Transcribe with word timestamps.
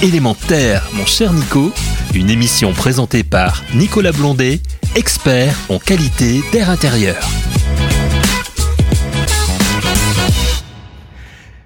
Élémentaire, 0.00 0.88
mon 0.92 1.04
cher 1.04 1.32
Nico, 1.32 1.72
une 2.14 2.30
émission 2.30 2.72
présentée 2.72 3.24
par 3.24 3.64
Nicolas 3.74 4.12
Blondet, 4.12 4.60
expert 4.94 5.58
en 5.68 5.80
qualité 5.80 6.40
d'air 6.52 6.70
intérieur. 6.70 7.16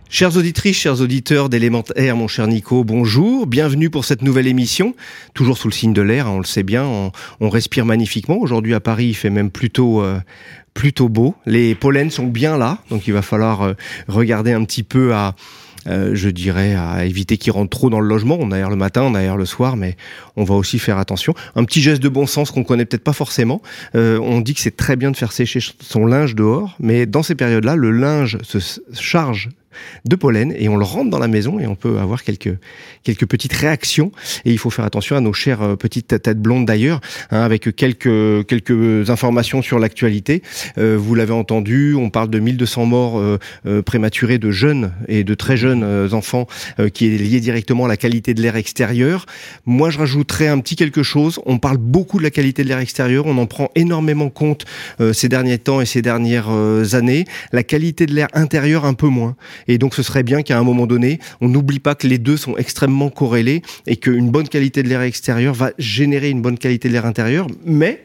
Chères 0.09 0.35
auditrices, 0.35 0.79
chers 0.79 1.03
auditeurs 1.03 1.51
d'élémentaire, 1.51 2.17
mon 2.17 2.27
cher 2.27 2.47
Nico, 2.47 2.85
bonjour, 2.85 3.47
bienvenue 3.47 3.91
pour 3.91 4.07
cette 4.07 4.23
nouvelle 4.23 4.47
émission, 4.47 4.95
toujours 5.35 5.59
sous 5.59 5.69
le 5.69 5.75
signe 5.75 5.93
de 5.93 6.01
l'air, 6.01 6.27
hein, 6.27 6.31
on 6.31 6.39
le 6.39 6.45
sait 6.45 6.63
bien, 6.63 6.87
on, 6.87 7.49
respire 7.51 7.85
magnifiquement. 7.85 8.39
Aujourd'hui 8.39 8.73
à 8.73 8.81
Paris, 8.81 9.09
il 9.09 9.15
fait 9.15 9.31
même 9.31 9.51
plutôt 9.51 10.01
euh, 10.01 10.19
plutôt 10.73 11.11
beau. 11.11 11.35
Les 11.45 11.75
pollens 11.75 12.11
sont 12.11 12.27
bien 12.27 12.57
là, 12.57 12.79
donc 12.89 13.07
il 13.07 13.13
va 13.13 13.21
falloir 13.21 13.61
euh, 13.61 13.75
regarder 14.09 14.53
un 14.53 14.65
petit 14.65 14.85
peu 14.85 15.15
à 15.15 15.35
je 15.87 16.29
dirais, 16.29 16.75
à 16.75 17.05
éviter 17.05 17.37
qu'ils 17.37 17.53
rentrent 17.53 17.77
trop 17.77 17.91
dans 17.91 18.01
le 18.01 18.09
logement. 18.09 18.37
On 18.41 18.53
aère 18.53 18.71
le 18.71 18.77
matin, 18.77 19.03
on 19.03 19.15
aère 19.15 19.37
le 19.37 19.47
soir, 19.47 19.77
mais 19.77 19.97
on 20.37 20.45
va 20.45 20.55
aussi 20.55 20.79
faire 20.79 20.99
attention. 20.99 21.35
Un 21.57 21.65
petit 21.65 21.81
geste 21.83 22.03
de 22.03 22.09
bon 22.09 22.27
sens 22.27 22.51
qu'on 22.51 22.65
connaît 22.65 22.85
peut-être 22.85 23.05
pas 23.05 23.13
forcément. 23.13 23.63
Euh, 23.95 24.19
on 24.21 24.41
dit 24.41 24.55
que 24.55 24.61
c'est 24.61 24.77
très 24.77 24.97
bien 24.97 25.11
de 25.11 25.17
faire 25.17 25.33
sécher 25.33 25.61
son 25.81 26.07
linge 26.07 26.35
dehors, 26.35 26.77
mais 26.81 27.07
dans 27.07 27.23
ces 27.23 27.35
périodes-là, 27.35 27.77
le 27.77 27.91
linge 27.91 28.39
se 28.43 28.59
charge 28.95 29.51
de 30.05 30.17
pollen 30.17 30.55
et 30.57 30.69
on 30.69 30.77
le 30.77 30.85
rentre 30.85 31.11
dans 31.11 31.19
la 31.19 31.29
maison 31.29 31.59
et 31.59 31.67
on 31.67 31.75
peut 31.75 31.99
avoir 31.99 32.23
quelques 32.23 32.57
quelques 33.05 33.27
petites 33.27 33.53
réactions. 33.53 34.13
Et 34.45 34.53
il 34.53 34.59
faut 34.59 34.71
faire 34.71 34.85
attention 34.85 35.17
à 35.17 35.21
nos 35.21 35.33
chères 35.33 35.63
euh, 35.63 35.77
petites 35.77 36.23
têtes 36.23 36.41
blondes 36.41 36.67
d'ailleurs 36.67 37.01
hein, 37.31 37.43
avec 37.43 37.75
quelques 37.75 38.47
quelques 38.47 39.11
informations 39.11 39.63
sur 39.63 39.79
l'actualité. 39.79 40.43
Euh, 40.79 40.97
vous 40.99 41.15
l'avez 41.15 41.33
entendu 41.33 41.95
on 41.95 42.11
parle 42.11 42.31
de 42.31 42.39
1200 42.39 42.87
morts 42.87 43.21
euh, 43.21 43.83
prématurés 43.83 44.39
de 44.39 44.51
jeunes 44.51 44.93
et 45.09 45.25
de 45.25 45.35
très 45.35 45.57
jeunes 45.57 46.13
enfants 46.13 46.47
qui 46.95 47.07
est 47.07 47.19
lié 47.19 47.41
directement 47.41 47.87
à 47.87 47.89
la 47.89 47.97
qualité 47.97 48.35
de 48.35 48.43
l'air 48.43 48.57
extérieur. 48.57 49.27
Moi 49.67 49.91
je 49.91 49.99
rajouterais 49.99 50.49
un 50.49 50.59
petit 50.61 50.77
quelque 50.77 51.03
chose. 51.03 51.41
On 51.47 51.59
parle 51.59 51.79
beaucoup 51.79 52.19
de 52.19 52.23
la 52.23 52.31
qualité 52.31 52.63
de 52.63 52.69
l'air 52.69 52.79
extérieur. 52.79 53.27
On 53.27 53.39
en 53.39 53.47
prend 53.47 53.71
énormément 53.75 54.31
compte 54.31 54.65
ces 55.13 55.29
derniers 55.29 55.59
temps 55.59 55.81
et 55.81 55.87
ces 55.87 56.03
dernières 56.03 56.51
années. 56.95 57.25
La 57.53 57.63
qualité 57.63 58.07
de 58.07 58.15
l'air 58.15 58.29
intérieur 58.35 58.85
un 58.85 58.95
peu 58.95 59.09
moins 59.09 59.37
et 59.69 59.79
donc 59.79 59.95
ce 59.95 60.03
serait 60.03 60.23
bien 60.23 60.43
qu'à 60.43 60.59
un 60.59 60.63
moment 60.63 60.87
donné, 60.87 61.19
on 61.41 61.49
n'oublie 61.49 61.81
pas 61.81 61.95
que 61.95 62.07
les 62.07 62.19
deux 62.19 62.37
sont 62.37 62.57
extrêmement 62.57 63.11
corrélés 63.11 63.63
et 63.87 63.97
qu'une 63.97 64.31
bonne 64.31 64.49
qualité 64.49 64.83
de 64.83 64.89
l'air 64.89 65.03
extérieur 65.03 65.55
va 65.55 65.73
générer 65.79 66.31
une 66.31 66.43
bonne 66.43 66.59
qualité 66.59 66.89
de 66.89 66.95
l'air 66.95 67.07
intérieur, 67.07 67.47
mais 67.65 68.05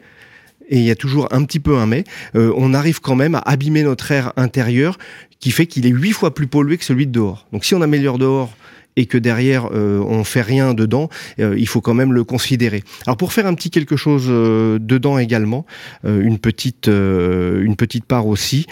et 0.70 0.76
il 0.76 0.84
y 0.84 0.90
a 0.90 0.96
toujours 0.96 1.28
un 1.30 1.44
petit 1.44 1.60
peu 1.60 1.78
un 1.78 1.86
mais, 1.86 2.04
euh, 2.34 2.52
on 2.56 2.74
arrive 2.74 3.00
quand 3.00 3.14
même 3.14 3.34
à 3.34 3.38
abîmer 3.38 3.82
notre 3.82 4.12
air 4.12 4.34
intérieur 4.36 4.98
qui 5.40 5.50
fait 5.50 5.66
qu'il 5.66 5.86
est 5.86 5.90
huit 5.90 6.12
fois 6.12 6.34
plus 6.34 6.46
pollué 6.46 6.76
que 6.76 6.84
celui 6.84 7.06
de 7.06 7.12
dehors. 7.12 7.46
Donc 7.52 7.64
si 7.64 7.74
on 7.74 7.80
améliore 7.80 8.18
dehors 8.18 8.52
et 8.98 9.06
que 9.06 9.16
derrière 9.16 9.68
euh, 9.72 10.00
on 10.00 10.24
fait 10.24 10.42
rien 10.42 10.74
dedans, 10.74 11.08
euh, 11.38 11.54
il 11.56 11.68
faut 11.68 11.80
quand 11.80 11.94
même 11.94 12.12
le 12.12 12.24
considérer. 12.24 12.82
Alors 13.06 13.16
pour 13.16 13.32
faire 13.32 13.46
un 13.46 13.54
petit 13.54 13.70
quelque 13.70 13.96
chose 13.96 14.26
euh, 14.28 14.78
dedans 14.80 15.18
également, 15.18 15.64
une 16.04 16.38
petite 16.38 16.88
une 16.88 17.76
petite 17.76 18.04
part 18.04 18.26
aussi 18.26 18.66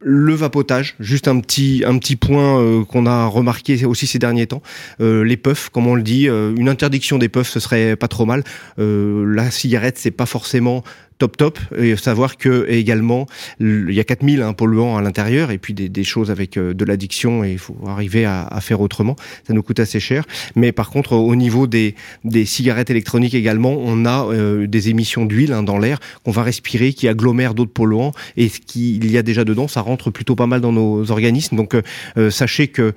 le 0.00 0.34
vapotage, 0.34 0.94
juste 1.00 1.28
un 1.28 1.40
petit 1.40 1.82
un 1.84 1.98
petit 1.98 2.16
point 2.16 2.60
euh, 2.60 2.84
qu'on 2.84 3.06
a 3.06 3.26
remarqué 3.26 3.84
aussi 3.84 4.06
ces 4.06 4.18
derniers 4.18 4.46
temps. 4.46 4.62
Euh, 5.00 5.24
les 5.24 5.36
puffs, 5.36 5.70
comme 5.70 5.86
on 5.86 5.94
le 5.94 6.02
dit, 6.02 6.28
euh, 6.28 6.54
une 6.56 6.68
interdiction 6.68 7.18
des 7.18 7.28
puffs, 7.28 7.48
ce 7.48 7.60
serait 7.60 7.96
pas 7.96 8.08
trop 8.08 8.26
mal. 8.26 8.44
la 8.76 9.50
cigarette, 9.50 9.98
c'est 9.98 10.10
pas 10.10 10.26
forcément 10.26 10.84
top 11.18 11.36
top 11.36 11.58
et 11.76 11.96
savoir 11.96 12.36
que 12.36 12.66
également 12.68 13.26
il 13.60 13.90
y 13.90 14.00
a 14.00 14.04
4000 14.04 14.42
hein, 14.42 14.52
polluants 14.52 14.96
à 14.96 15.02
l'intérieur 15.02 15.50
et 15.50 15.58
puis 15.58 15.74
des, 15.74 16.04
choses 16.04 16.30
avec 16.30 16.56
euh, 16.56 16.74
de 16.74 16.84
l'addiction 16.84 17.44
et 17.44 17.52
il 17.52 17.58
faut 17.58 17.76
arriver 17.86 18.24
à, 18.24 18.58
faire 18.60 18.80
autrement. 18.80 19.16
Ça 19.46 19.52
nous 19.52 19.62
coûte 19.62 19.80
assez 19.80 20.00
cher. 20.00 20.24
Mais 20.56 20.72
par 20.72 20.90
contre 20.90 21.12
au 21.12 21.34
niveau 21.36 21.66
des, 21.66 21.94
des 22.24 22.44
cigarettes 22.44 22.90
électroniques 22.90 23.34
également 23.34 23.76
on 23.78 24.04
a 24.04 24.26
euh, 24.26 24.66
des 24.66 24.88
émissions 24.88 25.26
d'huile 25.26 25.52
hein, 25.52 25.62
dans 25.62 25.78
l'air 25.78 25.98
qu'on 26.24 26.30
va 26.30 26.42
respirer 26.42 26.92
qui 26.92 27.08
agglomèrent 27.08 27.54
d'autres 27.54 27.72
polluants 27.72 28.12
et 28.36 28.48
ce 28.48 28.60
qu'il 28.60 29.10
y 29.10 29.18
a 29.18 29.22
déjà 29.22 29.44
dedans 29.44 29.68
ça 29.68 29.80
rentre 29.80 30.10
plutôt 30.10 30.36
pas 30.36 30.46
mal 30.46 30.60
dans 30.60 30.72
nos 30.72 31.10
organismes. 31.10 31.56
Donc 31.56 31.74
euh, 31.74 32.30
sachez 32.30 32.68
que 32.68 32.94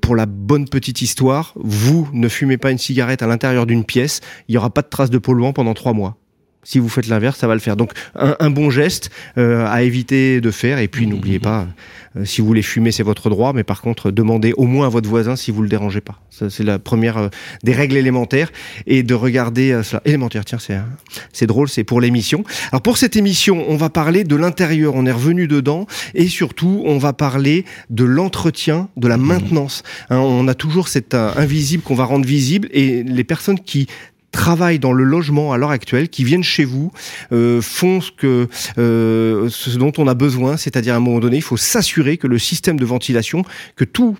pour 0.00 0.16
la 0.16 0.26
bonne 0.26 0.68
petite 0.68 1.02
histoire 1.02 1.54
vous 1.56 2.08
ne 2.12 2.28
fumez 2.28 2.56
pas 2.56 2.70
une 2.70 2.78
cigarette 2.78 3.22
à 3.22 3.26
l'intérieur 3.26 3.66
d'une 3.66 3.84
pièce 3.84 4.20
il 4.48 4.52
n'y 4.52 4.58
aura 4.58 4.70
pas 4.70 4.82
de 4.82 4.88
traces 4.88 5.10
de 5.10 5.18
polluants 5.18 5.52
pendant 5.52 5.74
trois 5.74 5.92
mois 5.92 6.16
si 6.64 6.78
vous 6.78 6.88
faites 6.88 7.06
l'inverse, 7.06 7.38
ça 7.38 7.46
va 7.46 7.54
le 7.54 7.60
faire. 7.60 7.76
Donc 7.76 7.92
un, 8.14 8.50
bon 8.50 8.70
geste 8.70 9.10
euh, 9.38 9.66
à 9.66 9.82
éviter 9.82 10.40
de 10.40 10.50
faire. 10.50 10.78
Et 10.78 10.88
puis 10.88 11.06
n'oubliez 11.06 11.38
pas, 11.38 11.66
euh, 12.16 12.24
si 12.24 12.40
vous 12.40 12.46
voulez 12.46 12.62
fumer, 12.62 12.90
c'est 12.90 13.02
votre 13.02 13.30
droit, 13.30 13.52
mais 13.52 13.64
par 13.64 13.82
contre, 13.82 14.10
demandez 14.10 14.52
au 14.56 14.64
moins 14.64 14.86
à 14.86 14.88
votre 14.88 15.08
voisin 15.08 15.36
si 15.36 15.50
vous 15.50 15.62
le 15.62 15.68
dérangez 15.68 16.00
pas. 16.00 16.20
C'est 16.30 16.64
la 16.64 16.78
première 16.78 17.18
euh, 17.18 17.28
des 17.62 17.72
règles 17.72 17.96
élémentaires. 17.96 18.50
Et 18.86 19.02
de 19.02 19.14
regarder 19.14 19.80
cela. 19.82 20.02
Élémentaire, 20.04 20.44
tiens, 20.44 20.58
c'est 20.58 20.78
c'est 21.32 21.46
drôle, 21.46 21.68
c'est 21.68 21.84
pour 21.84 22.00
l'émission. 22.00 22.44
Alors 22.72 22.82
pour 22.82 22.96
cette 22.96 23.16
émission, 23.16 23.64
on 23.68 23.76
va 23.76 23.90
parler 23.90 24.24
de 24.24 24.36
l'intérieur. 24.36 24.94
On 24.94 25.06
est 25.06 25.12
revenu 25.12 25.46
dedans, 25.46 25.86
et 26.14 26.28
surtout, 26.28 26.82
on 26.86 26.98
va 26.98 27.12
parler 27.12 27.64
de 27.90 28.04
l'entretien, 28.04 28.88
de 28.96 29.08
la 29.08 29.16
maintenance. 29.16 29.82
Hein, 30.10 30.18
on 30.18 30.48
a 30.48 30.54
toujours 30.54 30.88
cet 30.88 31.14
invisible 31.14 31.82
qu'on 31.82 31.94
va 31.94 32.04
rendre 32.04 32.26
visible, 32.26 32.68
et 32.72 33.02
les 33.02 33.24
personnes 33.24 33.60
qui 33.60 33.86
travaillent 34.34 34.80
dans 34.80 34.92
le 34.92 35.04
logement 35.04 35.52
à 35.52 35.58
l'heure 35.58 35.70
actuelle, 35.70 36.08
qui 36.08 36.24
viennent 36.24 36.42
chez 36.42 36.64
vous, 36.64 36.90
euh, 37.32 37.62
font 37.62 38.00
euh, 38.24 39.48
ce 39.48 39.78
dont 39.78 39.92
on 39.96 40.08
a 40.08 40.14
besoin, 40.14 40.56
c'est-à-dire 40.56 40.94
à 40.94 40.96
un 40.96 41.00
moment 41.00 41.20
donné, 41.20 41.36
il 41.36 41.42
faut 41.42 41.56
s'assurer 41.56 42.16
que 42.16 42.26
le 42.26 42.38
système 42.38 42.78
de 42.78 42.84
ventilation, 42.84 43.44
que 43.76 43.84
tout 43.84 44.16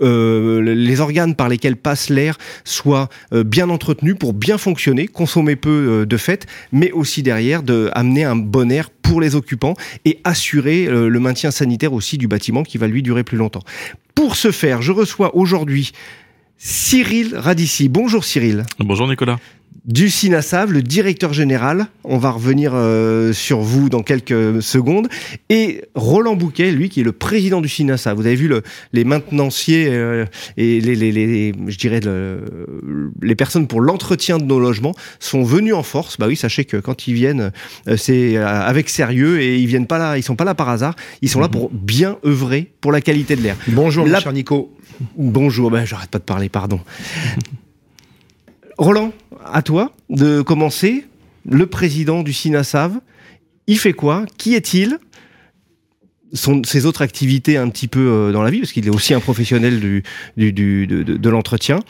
euh, 0.00 0.62
les 0.62 1.00
organes 1.00 1.34
par 1.34 1.48
lesquels 1.48 1.74
passe 1.74 2.08
l'air 2.08 2.38
soient 2.62 3.08
euh, 3.32 3.42
bien 3.42 3.68
entretenus 3.68 4.14
pour 4.16 4.32
bien 4.32 4.56
fonctionner, 4.56 5.08
consommer 5.08 5.56
peu 5.56 6.06
de 6.06 6.16
fait, 6.16 6.46
mais 6.70 6.92
aussi 6.92 7.24
derrière 7.24 7.64
de 7.64 7.90
amener 7.94 8.22
un 8.22 8.36
bon 8.36 8.70
air 8.70 8.90
pour 8.90 9.20
les 9.20 9.34
occupants 9.34 9.74
et 10.04 10.20
assurer 10.22 10.86
le 10.86 11.18
maintien 11.18 11.50
sanitaire 11.50 11.92
aussi 11.92 12.16
du 12.18 12.28
bâtiment 12.28 12.62
qui 12.62 12.78
va 12.78 12.86
lui 12.86 13.02
durer 13.02 13.24
plus 13.24 13.38
longtemps. 13.38 13.64
Pour 14.14 14.36
ce 14.36 14.52
faire, 14.52 14.82
je 14.82 14.92
reçois 14.92 15.34
aujourd'hui 15.34 15.92
Cyril 16.58 17.36
Radici. 17.36 17.88
Bonjour 17.88 18.24
Cyril. 18.24 18.66
Bonjour 18.80 19.06
Nicolas. 19.06 19.38
Du 19.84 20.10
SINASAV, 20.10 20.72
le 20.72 20.82
directeur 20.82 21.32
général. 21.32 21.86
On 22.04 22.18
va 22.18 22.30
revenir 22.30 22.72
euh, 22.74 23.32
sur 23.32 23.60
vous 23.60 23.88
dans 23.88 24.02
quelques 24.02 24.60
secondes. 24.60 25.08
Et 25.48 25.82
Roland 25.94 26.34
Bouquet, 26.34 26.72
lui, 26.72 26.90
qui 26.90 27.00
est 27.00 27.04
le 27.04 27.12
président 27.12 27.60
du 27.60 27.68
SINASAV. 27.68 28.16
Vous 28.16 28.26
avez 28.26 28.34
vu 28.34 28.48
le, 28.48 28.62
les 28.92 29.04
maintenanciers 29.04 29.86
euh, 29.88 30.26
et 30.56 30.80
les, 30.80 30.94
les, 30.94 31.12
les, 31.12 31.54
je 31.68 31.78
dirais, 31.78 32.00
les 33.22 33.34
personnes 33.34 33.66
pour 33.66 33.80
l'entretien 33.80 34.38
de 34.38 34.44
nos 34.44 34.58
logements 34.58 34.94
sont 35.20 35.44
venus 35.44 35.74
en 35.74 35.84
force. 35.84 36.18
Bah 36.18 36.26
oui, 36.26 36.36
sachez 36.36 36.64
que 36.64 36.76
quand 36.76 37.06
ils 37.06 37.14
viennent, 37.14 37.52
euh, 37.86 37.96
c'est 37.96 38.36
avec 38.36 38.90
sérieux 38.90 39.40
et 39.40 39.58
ils 39.58 39.66
viennent 39.68 39.86
pas 39.86 39.98
là, 39.98 40.18
ils 40.18 40.22
sont 40.22 40.36
pas 40.36 40.44
là 40.44 40.54
par 40.54 40.68
hasard. 40.68 40.96
Ils 41.22 41.30
sont 41.30 41.40
là 41.40 41.46
mhm. 41.46 41.52
pour 41.52 41.70
bien 41.70 42.18
œuvrer 42.26 42.72
pour 42.80 42.90
la 42.92 43.00
qualité 43.00 43.36
de 43.36 43.42
l'air. 43.42 43.56
Bonjour, 43.68 44.06
la... 44.06 44.20
cher 44.20 44.32
Nico. 44.32 44.74
Bonjour, 45.16 45.70
ben, 45.70 45.84
j'arrête 45.84 46.10
pas 46.10 46.18
de 46.18 46.24
parler, 46.24 46.48
pardon. 46.48 46.80
Roland, 48.78 49.12
à 49.44 49.62
toi 49.62 49.92
de 50.10 50.42
commencer. 50.42 51.04
Le 51.50 51.66
président 51.66 52.22
du 52.22 52.32
SINASAV, 52.32 53.00
il 53.66 53.78
fait 53.78 53.92
quoi? 53.92 54.26
Qui 54.36 54.54
est-il? 54.54 54.98
Ses 56.32 56.84
autres 56.84 57.00
activités 57.00 57.56
un 57.56 57.70
petit 57.70 57.88
peu 57.88 58.00
euh, 58.00 58.32
dans 58.32 58.42
la 58.42 58.50
vie, 58.50 58.58
parce 58.58 58.72
qu'il 58.72 58.86
est 58.86 58.90
aussi 58.90 59.14
un 59.14 59.20
professionnel 59.20 59.80
de, 60.36 61.28
l'entretien. 61.30 61.80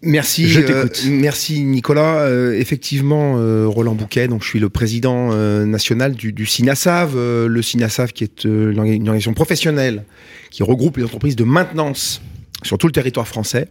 Merci, 0.00 0.56
euh, 0.56 0.86
merci 1.10 1.60
Nicolas. 1.64 2.20
Euh, 2.20 2.52
effectivement, 2.52 3.32
Roland 3.68 3.94
Bouquet, 3.94 4.28
donc 4.28 4.42
je 4.42 4.48
suis 4.48 4.60
le 4.60 4.68
président 4.68 5.34
national 5.66 6.14
du, 6.14 6.32
du 6.32 6.46
SINASAV, 6.46 7.16
le 7.46 7.62
SINASAV 7.62 8.12
qui 8.12 8.24
est 8.24 8.44
une 8.44 8.78
organisation 8.78 9.34
professionnelle 9.34 10.04
qui 10.50 10.62
regroupe 10.62 10.96
les 10.96 11.04
entreprises 11.04 11.36
de 11.36 11.44
maintenance 11.44 12.22
sur 12.62 12.78
tout 12.78 12.86
le 12.86 12.92
territoire 12.92 13.28
français. 13.28 13.68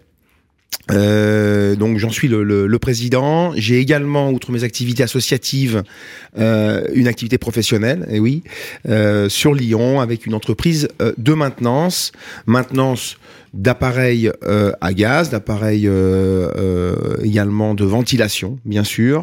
Euh, 0.92 1.76
donc 1.76 1.98
j'en 1.98 2.10
suis 2.10 2.28
le, 2.28 2.44
le, 2.44 2.80
président. 2.80 3.52
J'ai 3.56 3.80
également, 3.80 4.32
outre 4.32 4.52
mes 4.52 4.64
activités 4.64 5.04
associatives, 5.04 5.84
euh, 6.38 6.86
une 6.94 7.08
activité 7.08 7.38
professionnelle, 7.38 8.08
et 8.10 8.20
oui, 8.20 8.44
euh, 8.88 9.28
sur 9.28 9.54
Lyon 9.54 10.00
avec 10.00 10.26
une 10.26 10.34
entreprise 10.34 10.88
euh, 11.02 11.14
de 11.18 11.34
maintenance, 11.34 12.12
maintenance 12.46 13.18
d'appareils 13.58 14.32
euh, 14.44 14.72
à 14.80 14.94
gaz, 14.94 15.30
d'appareils 15.30 15.90
également 17.24 17.74
de 17.74 17.84
ventilation, 17.84 18.60
bien 18.66 18.84
sûr, 18.84 19.22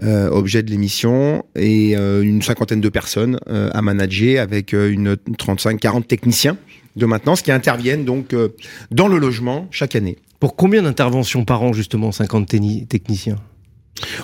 objet 0.00 0.62
de 0.62 0.70
l'émission, 0.70 1.44
et 1.54 1.94
une 1.94 2.42
cinquantaine 2.42 2.80
de 2.80 2.88
personnes 2.88 3.38
à 3.46 3.82
manager 3.82 4.42
avec 4.42 4.72
une 4.72 5.14
35-40 5.14 6.04
techniciens 6.04 6.56
de 6.96 7.06
maintenance 7.06 7.42
qui 7.42 7.52
interviennent 7.52 8.04
donc 8.04 8.34
dans 8.90 9.08
le 9.08 9.18
logement 9.18 9.68
chaque 9.70 9.96
année. 9.96 10.16
Pour 10.40 10.56
combien 10.56 10.82
d'interventions 10.82 11.44
par 11.44 11.62
an, 11.62 11.72
justement, 11.72 12.10
50 12.10 12.48
techniciens? 12.88 13.36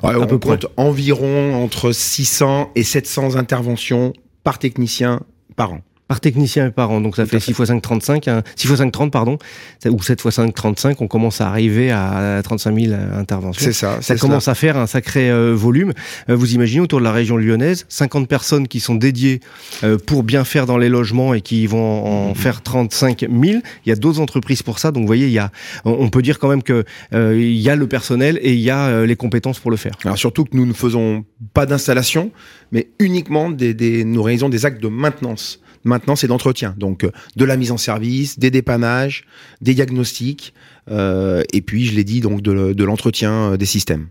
Ouais, 0.03 0.15
On 0.17 0.27
peu 0.27 0.39
compte 0.39 0.67
environ 0.77 1.55
entre 1.55 1.93
600 1.93 2.73
et 2.75 2.83
700 2.83 3.37
interventions 3.37 4.13
par 4.43 4.59
technicien 4.59 5.21
par 5.57 5.73
an. 5.73 5.81
Par 6.09 6.21
technicien 6.21 6.67
et 6.67 6.71
par 6.71 6.91
an. 6.91 7.01
Donc 7.01 7.17
ça 7.17 7.27
fait 7.27 7.39
6 7.39 7.51
x 7.51 7.65
5, 7.65 7.83
35, 7.83 8.25
6 8.57 8.69
x 8.69 8.79
5, 8.79 8.91
30, 8.91 9.13
pardon, 9.13 9.39
ou 9.87 10.03
7 10.03 10.21
x 10.25 10.35
5, 10.35 10.55
35, 10.55 11.01
on 11.03 11.07
commence 11.07 11.41
à 11.41 11.49
arriver 11.49 11.91
à 11.91 12.41
35 12.43 12.75
000 12.75 12.95
interventions. 13.15 13.65
C'est 13.65 13.75
ça. 13.75 13.99
Ça 14.01 14.17
commence 14.17 14.49
à 14.49 14.55
faire 14.55 14.77
un 14.79 14.87
sacré 14.87 15.31
euh, 15.31 15.55
volume. 15.55 15.93
Euh, 16.31 16.35
vous 16.35 16.55
imaginez 16.55 16.81
autour 16.81 16.99
de 16.99 17.05
la 17.05 17.13
région 17.13 17.37
lyonnaise, 17.37 17.85
50 17.91 18.27
personnes 18.27 18.67
qui 18.67 18.81
sont 18.81 18.95
dédiées 18.95 19.41
euh, 19.85 19.99
pour 19.99 20.23
bien 20.23 20.45
faire 20.45 20.65
dans 20.65 20.79
les 20.79 20.89
logements 20.89 21.35
et 21.35 21.43
qui 21.43 21.67
vont 21.67 22.07
en 22.07 22.31
mmh. 22.31 22.35
faire 22.37 22.63
35 22.63 23.21
000. 23.21 23.33
Il 23.43 23.89
y 23.89 23.93
a 23.93 23.97
d'autres 23.97 24.21
entreprises 24.21 24.63
pour 24.63 24.79
ça. 24.79 24.91
Donc 24.91 25.03
vous 25.03 25.07
voyez, 25.07 25.27
il 25.27 25.33
y 25.33 25.39
a, 25.39 25.51
on 25.85 26.09
peut 26.09 26.23
dire 26.23 26.39
quand 26.39 26.49
même 26.49 26.63
que 26.63 26.85
il 27.13 27.59
y 27.59 27.69
a 27.69 27.77
le 27.77 27.87
personnel 27.87 28.39
et 28.43 28.55
il 28.55 28.61
y 28.61 28.71
a 28.71 29.05
les 29.05 29.17
compétences 29.17 29.59
pour 29.59 29.71
le 29.71 29.77
faire. 29.77 29.93
Alors 30.05 30.17
surtout 30.17 30.45
que 30.45 30.57
nous 30.57 30.65
ne 30.65 30.73
faisons 30.73 31.25
pas 31.53 31.67
d'installation, 31.67 32.31
mais 32.73 32.89
uniquement 32.99 33.51
des, 33.51 33.75
des, 33.75 34.05
nous 34.05 34.23
réalisons 34.23 34.49
des 34.49 34.65
actes 34.65 34.83
de 34.83 34.89
maintenance. 34.89 35.61
Maintenant, 35.85 36.17
c'est 36.17 36.27
d'entretien. 36.27 36.75
Donc, 36.77 37.05
euh, 37.05 37.11
de 37.37 37.45
la 37.45 37.57
mise 37.57 37.73
en 37.73 37.77
service, 37.77 38.39
des 38.39 38.51
dépannages, 38.51 39.25
des 39.61 39.75
diagnostics, 39.75 40.55
euh, 40.91 41.43
et 41.53 41.61
puis, 41.61 41.87
je 41.87 41.95
l'ai 41.95 42.05
dit, 42.05 42.21
donc 42.21 42.43
de, 42.43 42.85
l'entretien 42.85 43.53
euh, 43.53 43.57
des 43.57 43.67
systèmes. 43.67 44.09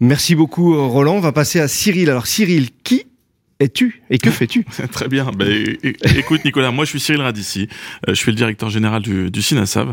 Merci 0.00 0.34
beaucoup, 0.34 0.74
Roland. 0.88 1.16
On 1.16 1.20
va 1.20 1.32
passer 1.32 1.60
à 1.60 1.68
Cyril. 1.68 2.10
Alors, 2.10 2.26
Cyril, 2.26 2.68
qui 2.82 3.06
es-tu 3.64 4.02
et 4.10 4.18
que 4.18 4.30
fais-tu? 4.30 4.64
Très 4.92 5.08
bien. 5.08 5.30
Bah, 5.36 5.46
écoute 6.16 6.44
Nicolas, 6.44 6.70
moi 6.70 6.84
je 6.84 6.90
suis 6.90 7.00
Cyril 7.00 7.22
Radici, 7.22 7.68
euh, 8.08 8.14
je 8.14 8.14
suis 8.14 8.30
le 8.30 8.36
directeur 8.36 8.70
général 8.70 9.02
du, 9.02 9.30
du 9.30 9.42
SINASAV. 9.42 9.92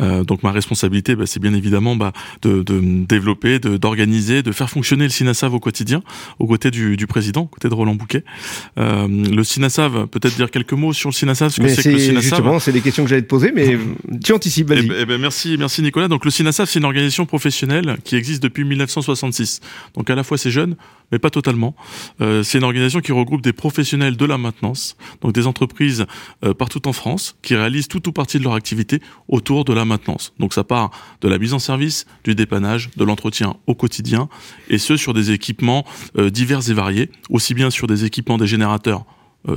Euh, 0.00 0.24
donc 0.24 0.42
ma 0.42 0.50
responsabilité, 0.50 1.14
bah, 1.14 1.24
c'est 1.26 1.40
bien 1.40 1.54
évidemment 1.54 1.96
bah, 1.96 2.12
de, 2.42 2.62
de 2.62 3.04
développer, 3.06 3.58
d'organiser, 3.58 4.42
de, 4.42 4.52
faire 4.52 4.68
fonctionner 4.68 5.04
le 5.04 5.10
SINASAV 5.10 5.54
au 5.54 5.60
quotidien, 5.60 6.02
aux 6.38 6.46
côtés 6.46 6.70
du, 6.70 6.96
du 6.96 7.06
président, 7.06 7.42
aux 7.42 7.46
côtés 7.46 7.68
de 7.68 7.74
Roland 7.74 7.94
Bouquet. 7.94 8.24
Euh, 8.78 9.06
le 9.08 9.44
SINASAV, 9.44 10.08
peut-être 10.08 10.34
dire 10.34 10.50
quelques 10.50 10.72
mots 10.72 10.92
sur 10.92 11.08
le 11.10 11.14
SINASAV, 11.14 11.50
ce 11.50 11.60
que 11.60 11.68
c'est 11.68 11.82
que 11.82 11.88
le 11.90 11.98
SINASAV. 11.98 12.22
Justement, 12.22 12.58
c'est 12.58 12.72
des 12.72 12.80
questions 12.80 13.04
que 13.04 13.10
j'allais 13.10 13.22
te 13.22 13.28
poser, 13.28 13.52
mais 13.54 13.78
tu 14.24 14.32
anticipes, 14.32 14.68
vas-y. 14.68 14.80
Eh 14.84 14.88
ben, 14.88 14.96
eh 15.00 15.06
ben, 15.06 15.20
merci, 15.20 15.56
merci 15.58 15.82
Nicolas. 15.82 16.08
Donc 16.08 16.24
le 16.24 16.30
SINASAV, 16.30 16.68
c'est 16.68 16.80
une 16.80 16.84
organisation 16.84 17.24
professionnelle 17.24 17.98
qui 18.04 18.16
existe 18.16 18.42
depuis 18.42 18.64
1966. 18.64 19.60
Donc 19.94 20.10
à 20.10 20.14
la 20.14 20.24
fois 20.24 20.38
c'est 20.38 20.50
jeune, 20.50 20.76
mais 21.12 21.18
pas 21.18 21.30
totalement. 21.30 21.76
Euh, 22.20 22.42
c'est 22.42 22.58
une 22.58 22.64
organisation 22.64 23.00
qui 23.00 23.11
regroupe 23.12 23.42
des 23.42 23.52
professionnels 23.52 24.16
de 24.16 24.24
la 24.24 24.38
maintenance, 24.38 24.96
donc 25.20 25.32
des 25.32 25.46
entreprises 25.46 26.06
euh, 26.44 26.54
partout 26.54 26.86
en 26.88 26.92
France 26.92 27.36
qui 27.42 27.54
réalisent 27.54 27.88
tout 27.88 28.08
ou 28.08 28.12
partie 28.12 28.38
de 28.38 28.44
leur 28.44 28.54
activité 28.54 29.00
autour 29.28 29.64
de 29.64 29.72
la 29.72 29.84
maintenance. 29.84 30.32
Donc 30.38 30.54
ça 30.54 30.64
part 30.64 30.90
de 31.20 31.28
la 31.28 31.38
mise 31.38 31.54
en 31.54 31.58
service, 31.58 32.06
du 32.24 32.34
dépannage, 32.34 32.90
de 32.96 33.04
l'entretien 33.04 33.56
au 33.66 33.74
quotidien, 33.74 34.28
et 34.68 34.78
ce 34.78 34.96
sur 34.96 35.14
des 35.14 35.30
équipements 35.30 35.84
euh, 36.18 36.30
divers 36.30 36.68
et 36.70 36.74
variés, 36.74 37.10
aussi 37.30 37.54
bien 37.54 37.70
sur 37.70 37.86
des 37.86 38.04
équipements 38.04 38.38
des 38.38 38.46
générateurs 38.46 39.04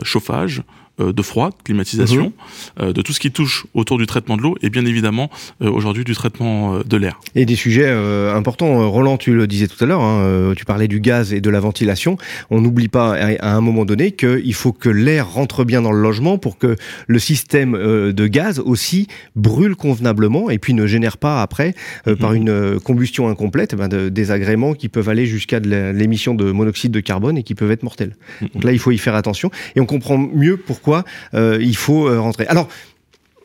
chauffage, 0.04 0.60
euh, 0.60 0.85
de 1.00 1.22
froid, 1.22 1.50
de 1.50 1.64
climatisation, 1.64 2.26
mhm. 2.26 2.86
euh, 2.88 2.94
de 2.94 3.02
tout 3.02 3.14
ce 3.14 3.20
qui 3.20 3.32
touche 3.32 3.66
autour 3.74 3.98
du 3.98 4.06
traitement 4.06 4.38
de 4.38 4.42
l'eau 4.42 4.56
et 4.62 4.70
bien 4.70 4.86
évidemment 4.86 5.30
euh, 5.62 5.70
aujourd'hui 5.70 6.04
du 6.04 6.16
traitement 6.16 6.80
de 6.80 6.98
l'air. 6.98 7.20
Et 7.36 7.46
des 7.46 7.56
sujets 7.56 7.90
importants. 7.90 8.90
Roland, 8.90 9.18
tu 9.18 9.34
le 9.34 9.48
disais 9.48 9.68
tout 9.68 9.82
à 9.84 9.88
l'heure, 9.88 10.02
hein, 10.02 10.54
tu 10.56 10.66
parlais 10.66 10.88
du 10.88 11.00
gaz 11.00 11.34
et 11.34 11.42
de 11.42 11.50
la 11.50 11.60
ventilation. 11.60 12.18
On 12.50 12.62
n'oublie 12.62 12.88
pas 12.88 13.16
à 13.16 13.56
un 13.56 13.62
moment 13.62 13.86
donné 13.86 14.12
qu'il 14.12 14.54
faut 14.54 14.72
que 14.72 14.90
l'air 14.90 15.30
rentre 15.30 15.64
bien 15.64 15.82
dans 15.82 15.92
le 15.92 16.02
logement 16.02 16.38
pour 16.38 16.58
que 16.58 16.76
le 17.08 17.20
système 17.20 17.74
de 17.74 18.28
gaz 18.28 18.60
aussi 18.60 19.08
brûle 19.36 19.76
convenablement 19.76 20.50
et 20.50 20.58
puis 20.58 20.74
ne 20.74 20.88
génère 20.88 21.18
pas 21.18 21.42
après, 21.42 21.76
mhm. 22.08 22.16
par 22.16 22.34
une 22.34 22.80
combustion 22.80 23.28
incomplète, 23.28 23.72
eh 23.74 23.76
ben, 23.76 23.88
de 23.88 24.10
désagréments 24.10 24.74
qui 24.74 24.90
peuvent 24.90 25.10
aller 25.10 25.26
jusqu'à 25.26 25.60
l'émission 25.60 26.36
de 26.36 26.52
monoxyde 26.52 26.92
de 26.92 27.00
carbone 27.00 27.38
et 27.38 27.44
qui 27.44 27.56
peuvent 27.56 27.72
être 27.72 27.84
mortels. 27.84 28.16
Mhm. 28.42 28.50
Donc 28.54 28.64
là, 28.64 28.72
il 28.72 28.80
faut 28.80 28.92
y 28.92 28.98
faire 28.98 29.16
attention 29.16 29.52
et 29.76 29.82
on 29.82 29.86
comprend 29.86 30.18
mieux 30.18 30.58
pourquoi 30.58 30.85
euh, 31.34 31.58
il 31.62 31.76
faut 31.76 32.08
euh, 32.08 32.20
rentrer. 32.20 32.46
Alors, 32.48 32.68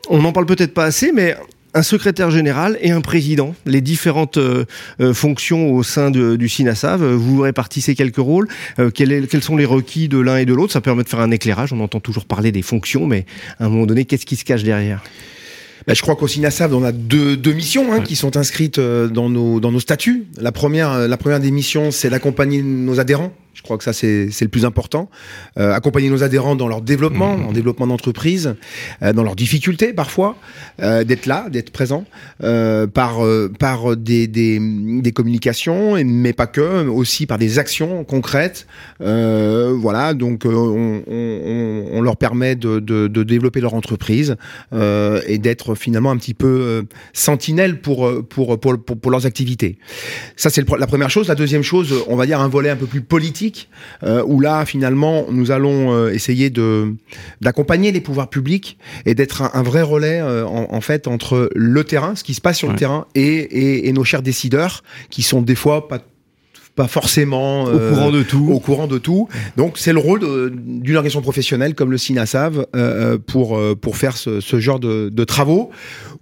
on 0.09 0.21
n'en 0.21 0.31
parle 0.31 0.45
peut-être 0.45 0.73
pas 0.73 0.85
assez, 0.85 1.11
mais 1.11 1.35
un 1.73 1.83
secrétaire 1.83 2.31
général 2.31 2.77
et 2.81 2.91
un 2.91 2.99
président, 2.99 3.55
les 3.65 3.79
différentes 3.79 4.37
euh, 4.37 4.65
fonctions 5.13 5.71
au 5.71 5.83
sein 5.83 6.11
du 6.11 6.49
SINASAV. 6.49 7.13
Vous 7.13 7.41
répartissez 7.41 7.95
quelques 7.95 8.17
rôles. 8.17 8.49
quels, 8.93 9.43
sont 9.43 9.55
les 9.55 9.65
requis 9.65 10.09
de 10.09 10.19
l'un 10.19 10.37
et 10.37 10.45
de 10.45 10.53
l'autre? 10.53 10.73
Ça 10.73 10.81
permet 10.81 11.03
de 11.03 11.09
faire 11.09 11.21
un 11.21 11.31
éclairage. 11.31 11.71
On 11.71 11.79
entend 11.79 12.01
toujours 12.01 12.25
parler 12.25 12.51
des 12.51 12.61
fonctions, 12.61 13.07
mais 13.07 13.25
à 13.59 13.65
un 13.65 13.69
moment 13.69 13.85
donné, 13.85 14.03
qu'est-ce 14.03 14.25
qui 14.25 14.35
se 14.35 14.43
cache 14.43 14.63
derrière? 14.63 15.01
Ben, 15.87 15.95
je 15.95 16.01
crois 16.01 16.15
qu'au 16.17 16.27
SINASAV, 16.27 16.75
on 16.75 16.83
a 16.83 16.91
deux, 16.91 17.37
deux 17.37 17.53
missions 17.53 17.93
hein, 17.93 18.01
qui 18.01 18.17
sont 18.17 18.35
inscrites 18.35 18.79
dans 18.79 19.29
nos, 19.29 19.61
dans 19.61 19.71
nos 19.71 19.79
statuts. 19.79 20.25
La 20.37 20.51
première, 20.51 21.07
la 21.07 21.17
première 21.17 21.39
des 21.39 21.51
missions, 21.51 21.91
c'est 21.91 22.09
d'accompagner 22.09 22.61
nos 22.61 22.99
adhérents 22.99 23.31
je 23.61 23.63
crois 23.63 23.77
que 23.77 23.83
ça, 23.83 23.93
c'est 23.93 24.27
le 24.41 24.47
plus 24.47 24.65
important. 24.65 25.07
Euh, 25.59 25.71
accompagner 25.71 26.09
nos 26.09 26.23
adhérents 26.23 26.55
dans 26.55 26.67
leur 26.67 26.81
développement, 26.81 27.37
mmh. 27.37 27.45
en 27.45 27.51
développement 27.51 27.85
d'entreprise, 27.85 28.55
euh, 29.03 29.13
dans 29.13 29.21
leurs 29.21 29.35
difficultés 29.35 29.93
parfois, 29.93 30.35
euh, 30.81 31.03
d'être 31.03 31.27
là, 31.27 31.47
d'être 31.47 31.69
présent, 31.69 32.05
euh, 32.43 32.87
par, 32.87 33.23
euh, 33.23 33.51
par 33.59 33.95
des, 33.95 34.25
des, 34.25 34.57
des, 34.59 35.11
communications, 35.11 36.03
mais 36.03 36.33
pas 36.33 36.47
que, 36.47 36.87
aussi 36.87 37.27
par 37.27 37.37
des 37.37 37.59
actions 37.59 38.03
concrètes. 38.03 38.65
Euh, 39.01 39.75
voilà, 39.77 40.15
donc 40.15 40.41
on, 40.45 41.03
on, 41.07 41.70
on, 41.91 42.01
leur 42.01 42.17
permet 42.17 42.55
de, 42.55 42.79
de, 42.79 43.07
de 43.07 43.23
développer 43.23 43.61
leur 43.61 43.73
entreprise 43.73 44.35
et 44.73 45.37
d'être 45.37 45.75
finalement 45.75 46.11
un 46.11 46.17
petit 46.17 46.33
peu 46.33 46.85
sentinelle 47.13 47.81
pour, 47.81 48.09
pour, 48.27 48.59
pour, 48.59 48.83
pour, 48.83 48.99
pour 48.99 49.11
leurs 49.11 49.25
activités. 49.25 49.77
Ça, 50.35 50.49
c'est 50.49 50.67
la 50.69 50.87
première 50.87 51.09
chose. 51.09 51.27
La 51.27 51.35
deuxième 51.35 51.63
chose, 51.63 52.03
on 52.07 52.15
va 52.15 52.25
dire 52.25 52.39
un 52.39 52.47
volet 52.47 52.69
un 52.69 52.75
peu 52.75 52.87
plus 52.87 53.01
politique 53.01 53.69
euh, 54.03 54.23
où 54.25 54.39
là 54.39 54.65
finalement 54.65 55.25
nous 55.29 55.51
allons 55.51 55.93
euh, 55.93 56.09
essayer 56.11 56.49
de 56.49 56.93
d'accompagner 57.41 57.91
les 57.91 58.01
pouvoirs 58.01 58.29
publics 58.29 58.77
et 59.05 59.15
d'être 59.15 59.43
un, 59.53 59.63
vrai 59.63 59.81
relais 59.81 60.21
euh, 60.21 60.45
en, 60.45 60.81
fait 60.81 61.07
entre 61.07 61.49
le 61.55 61.83
terrain, 61.83 62.15
ce 62.15 62.23
qui 62.23 62.33
se 62.33 62.41
passe 62.41 62.57
sur 62.57 62.69
le 62.69 62.75
terrain, 62.75 63.05
et, 63.15 63.87
et, 63.87 63.93
nos 63.93 64.03
chers 64.03 64.21
décideurs 64.21 64.83
qui 65.09 65.21
sont 65.21 65.41
des 65.41 65.55
fois 65.55 65.87
pas 65.87 65.99
pas 66.75 66.87
forcément 66.87 67.63
au 67.63 67.77
courant 67.77 68.11
de 68.11 68.23
tout. 68.23 68.49
Au 68.51 68.59
courant 68.59 68.87
de 68.87 68.97
tout. 68.97 69.27
Donc 69.57 69.77
c'est 69.77 69.93
le 69.93 69.99
rôle 69.99 70.21
d'une 70.55 70.95
organisation 70.95 71.21
professionnelle 71.21 71.75
comme 71.75 71.91
le 71.91 71.97
SINASAV 71.97 72.65
euh, 72.75 73.17
pour 73.17 73.59
pour 73.81 73.97
faire 73.97 74.17
ce, 74.17 74.39
ce 74.39 74.59
genre 74.59 74.79
de, 74.79 75.09
de 75.09 75.23
travaux 75.23 75.71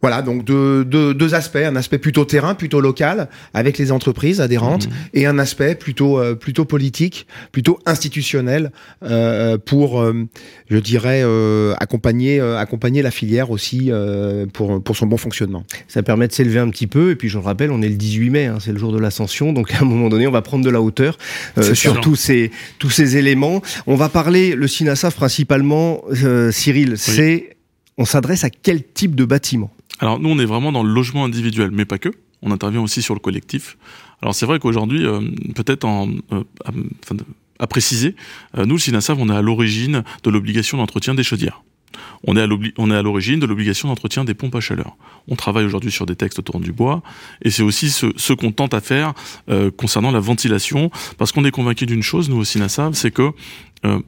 voilà, 0.01 0.22
donc 0.22 0.46
deux, 0.46 0.86
deux, 0.86 1.36
aspects, 1.36 1.57
un 1.57 1.75
aspect 1.75 1.98
plutôt 1.98 2.24
terrain, 2.24 2.56
plutôt 2.56 2.80
local, 2.80 3.28
avec 3.54 3.78
les 3.78 3.92
entreprises 3.92 4.40
adhérentes, 4.40 4.88
mmh. 4.88 4.92
et 5.13 5.25
un 5.25 5.38
aspect 5.40 5.75
plutôt 5.75 6.19
euh, 6.19 6.36
plutôt 6.36 6.66
politique, 6.66 7.28
plutôt 7.51 7.80
institutionnel, 7.86 8.72
euh, 9.04 9.57
pour, 9.57 10.01
euh, 10.01 10.28
je 10.69 10.78
dirais, 10.78 11.24
accompagner 11.78 12.40
accompagner 12.40 13.01
la 13.01 13.12
filière 13.12 13.51
aussi 13.51 13.92
pour 14.54 14.81
pour 14.81 14.96
son 14.96 15.06
bon 15.06 15.18
fonctionnement. 15.18 15.66
Ça 15.88 16.04
permet 16.04 16.28
de 16.28 16.34
s'élever 16.34 16.60
un 16.60 16.70
petit 16.70 16.88
peu, 16.88 17.12
et 17.12 17.15
puis 17.15 17.29
je 17.29 17.38
le 17.38 17.44
rappelle, 17.44 17.72
on 17.72 17.82
est 17.82 17.89
le 17.89 17.96
18 17.96 18.29
mai, 18.29 18.46
hein, 18.46 18.58
c'est 18.60 18.72
le 18.72 18.79
jour 18.79 18.91
de 18.91 19.00
l'ascension, 19.00 19.53
donc 19.53 19.74
à 19.74 19.79
un 19.82 19.86
moment 19.86 20.10
donné, 20.10 20.27
on 20.27 20.32
va 20.32 20.38
prendre 20.41 20.63
de 20.63 20.69
la 20.69 20.81
hauteur 20.81 21.17
sur 21.74 22.00
tous 22.01 22.15
ces 22.15 22.51
tous 22.77 22.89
ces 22.89 23.17
éléments. 23.17 23.62
On 23.88 23.96
va 23.96 24.10
parler 24.10 24.55
le 24.55 24.67
SINASAF 24.67 25.15
principalement, 25.15 26.03
Cyril, 26.51 26.98
c'est 26.98 27.58
on 28.00 28.05
s'adresse 28.05 28.43
à 28.46 28.50
quel 28.50 28.84
type 28.84 29.13
de 29.13 29.25
bâtiment? 29.25 29.72
Alors 30.00 30.19
nous, 30.19 30.29
on 30.29 30.39
est 30.39 30.46
vraiment 30.46 30.72
dans 30.72 30.84
le 30.84 30.91
logement 30.91 31.25
individuel, 31.25 31.69
mais 31.72 31.86
pas 31.86 31.98
que. 31.98 32.10
On 32.41 32.51
intervient 32.51 32.81
aussi 32.81 33.01
sur 33.01 33.13
le 33.13 33.19
collectif. 33.19 33.77
Alors 34.22 34.34
c'est 34.34 34.46
vrai 34.46 34.60
qu'aujourd'hui, 34.60 35.05
euh, 35.05 35.19
peut-être 35.53 35.84
en, 35.84 36.10
euh, 36.31 36.43
à, 37.60 37.67
préciser, 37.67 38.15
euh, 38.58 38.65
nous, 38.65 38.75
le 38.75 38.79
SINASAV, 38.79 39.17
on 39.19 39.29
est 39.29 39.36
à 39.36 39.41
l'origine 39.41 40.03
de 40.24 40.29
l'obligation 40.29 40.77
d'entretien 40.77 41.13
des 41.13 41.24
chaudières. 41.24 41.62
On 42.27 42.36
est 42.36 42.41
à 42.41 43.01
l'origine 43.01 43.39
de 43.39 43.46
l'obligation 43.46 43.88
d'entretien 43.88 44.25
des 44.25 44.34
pompes 44.34 44.55
à 44.55 44.60
chaleur. 44.60 44.96
On 45.27 45.36
travaille 45.36 45.65
aujourd'hui 45.65 45.91
sur 45.91 46.05
des 46.05 46.15
textes 46.15 46.39
autour 46.39 46.60
du 46.60 46.72
bois, 46.72 47.01
et 47.43 47.50
c'est 47.50 47.63
aussi 47.63 47.89
ce, 47.89 48.34
qu'on 48.34 48.51
tente 48.51 48.74
à 48.74 48.81
faire 48.81 49.13
concernant 49.77 50.12
la 50.12 50.19
ventilation, 50.19 50.91
parce 51.17 51.31
qu'on 51.31 51.46
est 51.46 51.51
convaincu 51.51 51.86
d'une 51.86 52.03
chose, 52.03 52.29
nous 52.29 52.38
au 52.38 52.43
SINASAV, 52.43 52.93
c'est 52.93 53.12
que 53.12 53.31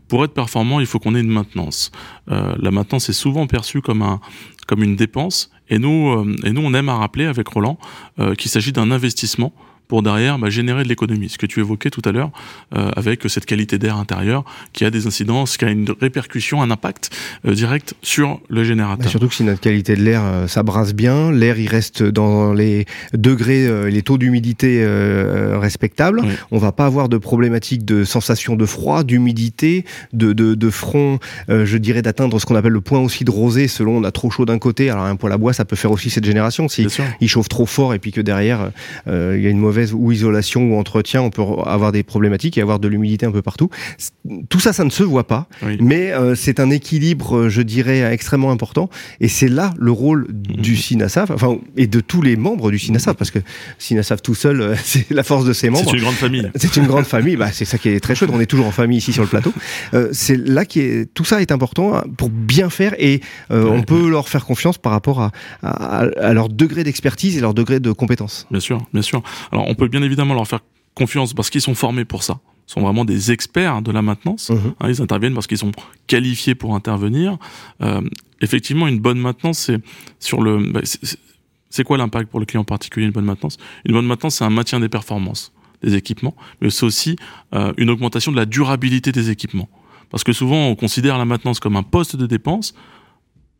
pour 0.07 0.23
être 0.23 0.33
performant, 0.33 0.79
il 0.79 0.85
faut 0.85 0.99
qu'on 0.99 1.15
ait 1.15 1.21
une 1.21 1.27
maintenance. 1.27 1.91
la 2.27 2.71
maintenance 2.71 3.09
est 3.09 3.13
souvent 3.13 3.47
perçue 3.47 3.81
comme 3.81 4.01
un 4.01 4.19
comme 4.67 4.83
une 4.83 4.95
dépense, 4.95 5.51
et 5.71 5.79
nous, 5.79 6.09
euh, 6.09 6.35
et 6.43 6.51
nous, 6.51 6.61
on 6.61 6.73
aime 6.73 6.89
à 6.89 6.97
rappeler 6.97 7.25
avec 7.25 7.47
Roland 7.47 7.79
euh, 8.19 8.35
qu'il 8.35 8.51
s'agit 8.51 8.71
d'un 8.71 8.91
investissement 8.91 9.53
pour 9.91 10.03
derrière 10.03 10.39
bah, 10.39 10.49
générer 10.49 10.83
de 10.83 10.87
l'économie. 10.87 11.27
Ce 11.27 11.37
que 11.37 11.45
tu 11.45 11.59
évoquais 11.59 11.89
tout 11.89 12.01
à 12.05 12.13
l'heure 12.13 12.31
euh, 12.77 12.91
avec 12.95 13.23
cette 13.27 13.45
qualité 13.45 13.77
d'air 13.77 13.97
intérieur 13.97 14.45
qui 14.71 14.85
a 14.85 14.89
des 14.89 15.05
incidences, 15.05 15.57
qui 15.57 15.65
a 15.65 15.69
une 15.69 15.93
répercussion, 15.99 16.61
un 16.61 16.71
impact 16.71 17.09
euh, 17.45 17.53
direct 17.53 17.93
sur 18.01 18.39
le 18.47 18.63
générateur. 18.63 19.11
surtout 19.11 19.27
que 19.27 19.35
si 19.35 19.43
notre 19.43 19.59
qualité 19.59 19.97
de 19.97 20.01
l'air, 20.01 20.21
euh, 20.23 20.47
ça 20.47 20.63
brasse 20.63 20.93
bien, 20.93 21.33
l'air 21.33 21.59
il 21.59 21.67
reste 21.67 22.03
dans 22.03 22.53
les 22.53 22.85
degrés, 23.13 23.67
euh, 23.67 23.89
les 23.89 24.01
taux 24.01 24.17
d'humidité 24.17 24.81
euh, 24.81 25.59
respectables. 25.59 26.21
On 26.51 26.57
va 26.57 26.71
pas 26.71 26.85
avoir 26.85 27.09
de 27.09 27.17
problématique 27.17 27.83
de 27.83 28.05
sensation 28.05 28.55
de 28.55 28.65
froid, 28.65 29.03
d'humidité, 29.03 29.83
de, 30.13 30.31
de, 30.31 30.55
de, 30.55 30.69
front, 30.69 31.19
je 31.49 31.77
dirais 31.77 32.01
d'atteindre 32.01 32.39
ce 32.39 32.45
qu'on 32.45 32.55
appelle 32.55 32.71
le 32.71 32.79
point 32.79 32.99
aussi 32.99 33.25
de 33.25 33.31
rosée 33.31 33.67
selon 33.67 33.97
on 33.97 34.03
a 34.05 34.11
trop 34.11 34.31
chaud 34.31 34.45
d'un 34.45 34.57
côté. 34.57 34.89
Alors 34.89 35.03
un 35.03 35.17
poêle 35.17 35.33
à 35.33 35.37
bois, 35.37 35.51
ça 35.51 35.65
peut 35.65 35.75
faire 35.75 35.91
aussi 35.91 36.09
cette 36.09 36.23
génération 36.23 36.69
si 36.69 36.87
il 37.19 37.27
chauffe 37.27 37.49
trop 37.49 37.65
fort 37.65 37.93
et 37.93 37.99
puis 37.99 38.13
que 38.13 38.21
derrière 38.21 38.71
il 39.07 39.41
y 39.41 39.47
a 39.47 39.49
une 39.49 39.59
mauvaise 39.59 39.80
mauvaise 39.81 39.93
ou 39.93 40.11
isolation 40.11 40.71
ou 40.71 40.77
entretien, 40.77 41.21
on 41.21 41.29
peut 41.29 41.43
avoir 41.65 41.91
des 41.91 42.03
problématiques 42.03 42.57
et 42.57 42.61
avoir 42.61 42.79
de 42.79 42.87
l'humidité 42.87 43.25
un 43.25 43.31
peu 43.31 43.41
partout. 43.41 43.69
Tout 44.49 44.59
ça, 44.59 44.73
ça 44.73 44.83
ne 44.83 44.89
se 44.89 45.03
voit 45.03 45.27
pas, 45.27 45.47
mais 45.79 46.11
c'est 46.35 46.59
un 46.59 46.69
équilibre, 46.69 47.49
je 47.49 47.61
dirais, 47.61 48.13
extrêmement 48.13 48.51
important. 48.51 48.89
Et 49.19 49.27
c'est 49.27 49.47
là 49.47 49.73
le 49.77 49.91
rôle 49.91 50.27
mhm. 50.29 50.61
du 50.61 50.75
SINASAF, 50.75 51.31
enfin, 51.31 51.57
et 51.77 51.87
de 51.87 51.99
tous 51.99 52.21
les 52.21 52.35
membres 52.35 52.71
du 52.71 52.79
SINASAF, 52.79 53.15
parce 53.15 53.31
que 53.31 53.39
SINASAF 53.77 54.21
tout 54.21 54.35
seul, 54.35 54.75
c'est 54.83 55.09
la 55.11 55.23
force 55.23 55.45
de 55.45 55.53
ses 55.53 55.69
membres. 55.69 55.89
C'est 55.89 55.97
une 55.97 56.03
grande 56.03 56.15
famille. 56.15 56.51
C'est 56.55 56.75
une 56.77 56.87
grande 56.87 57.05
famille. 57.05 57.35
Bah, 57.35 57.49
c'est 57.51 57.65
ça 57.65 57.77
qui 57.77 57.89
est 57.89 57.99
très 57.99 58.15
chouette. 58.15 58.31
On 58.33 58.39
est 58.39 58.45
toujours 58.45 58.67
en 58.67 58.71
famille 58.71 58.97
ici 58.97 59.13
sur 59.13 59.23
le 59.23 59.29
plateau. 59.29 59.53
c'est 60.11 60.37
là 60.37 60.65
qui 60.65 60.79
est 60.79 61.13
tout 61.13 61.25
ça 61.25 61.41
est 61.41 61.51
important 61.51 61.95
hein, 61.95 62.03
pour 62.17 62.29
bien 62.29 62.69
faire 62.69 62.93
et 62.99 63.21
on 63.49 63.81
peut 63.83 64.09
leur 64.09 64.29
faire 64.29 64.45
confiance 64.45 64.77
par 64.77 64.91
rapport 64.91 65.21
à, 65.21 65.31
à 65.63 66.33
leur 66.33 66.49
degré 66.49 66.83
d'expertise 66.83 67.37
et 67.37 67.41
leur 67.41 67.53
degré 67.53 67.79
de 67.79 67.91
compétence. 67.91 68.47
Bien 68.51 68.59
sûr, 68.59 68.81
bien 68.93 69.01
sûr. 69.01 69.21
Alors 69.51 69.60
on 69.67 69.75
peut 69.75 69.87
bien 69.87 70.01
évidemment 70.01 70.33
leur 70.33 70.47
faire 70.47 70.61
confiance 70.93 71.33
parce 71.33 71.49
qu'ils 71.49 71.61
sont 71.61 71.75
formés 71.75 72.05
pour 72.05 72.23
ça 72.23 72.39
sont 72.71 72.81
vraiment 72.81 73.05
des 73.05 73.31
experts 73.31 73.81
de 73.81 73.91
la 73.91 74.01
maintenance. 74.01 74.49
Mhm. 74.49 74.73
Hein, 74.79 74.89
ils 74.89 75.01
interviennent 75.01 75.33
parce 75.33 75.47
qu'ils 75.47 75.57
sont 75.57 75.71
qualifiés 76.07 76.55
pour 76.55 76.73
intervenir. 76.73 77.37
Euh, 77.81 78.01
effectivement, 78.39 78.87
une 78.87 78.99
bonne 78.99 79.19
maintenance, 79.19 79.59
c'est 79.59 79.79
sur 80.19 80.41
le. 80.41 80.71
Bah, 80.71 80.81
c'est 81.69 81.83
quoi 81.83 81.97
l'impact 81.97 82.29
pour 82.29 82.39
le 82.39 82.45
client 82.45 82.61
en 82.61 82.65
particulier 82.65 83.05
une 83.05 83.11
bonne 83.11 83.25
maintenance? 83.25 83.57
Une 83.85 83.93
bonne 83.93 84.05
maintenance, 84.05 84.35
c'est 84.35 84.43
un 84.43 84.49
maintien 84.49 84.79
des 84.79 84.89
performances 84.89 85.53
des 85.83 85.95
équipements, 85.95 86.35
mais 86.61 86.69
c'est 86.69 86.85
aussi 86.85 87.15
euh, 87.55 87.73
une 87.77 87.89
augmentation 87.89 88.31
de 88.31 88.37
la 88.37 88.45
durabilité 88.45 89.11
des 89.11 89.31
équipements. 89.31 89.67
Parce 90.11 90.23
que 90.23 90.31
souvent, 90.31 90.67
on 90.67 90.75
considère 90.75 91.17
la 91.17 91.25
maintenance 91.25 91.59
comme 91.59 91.75
un 91.75 91.83
poste 91.83 92.15
de 92.15 92.27
dépense, 92.27 92.75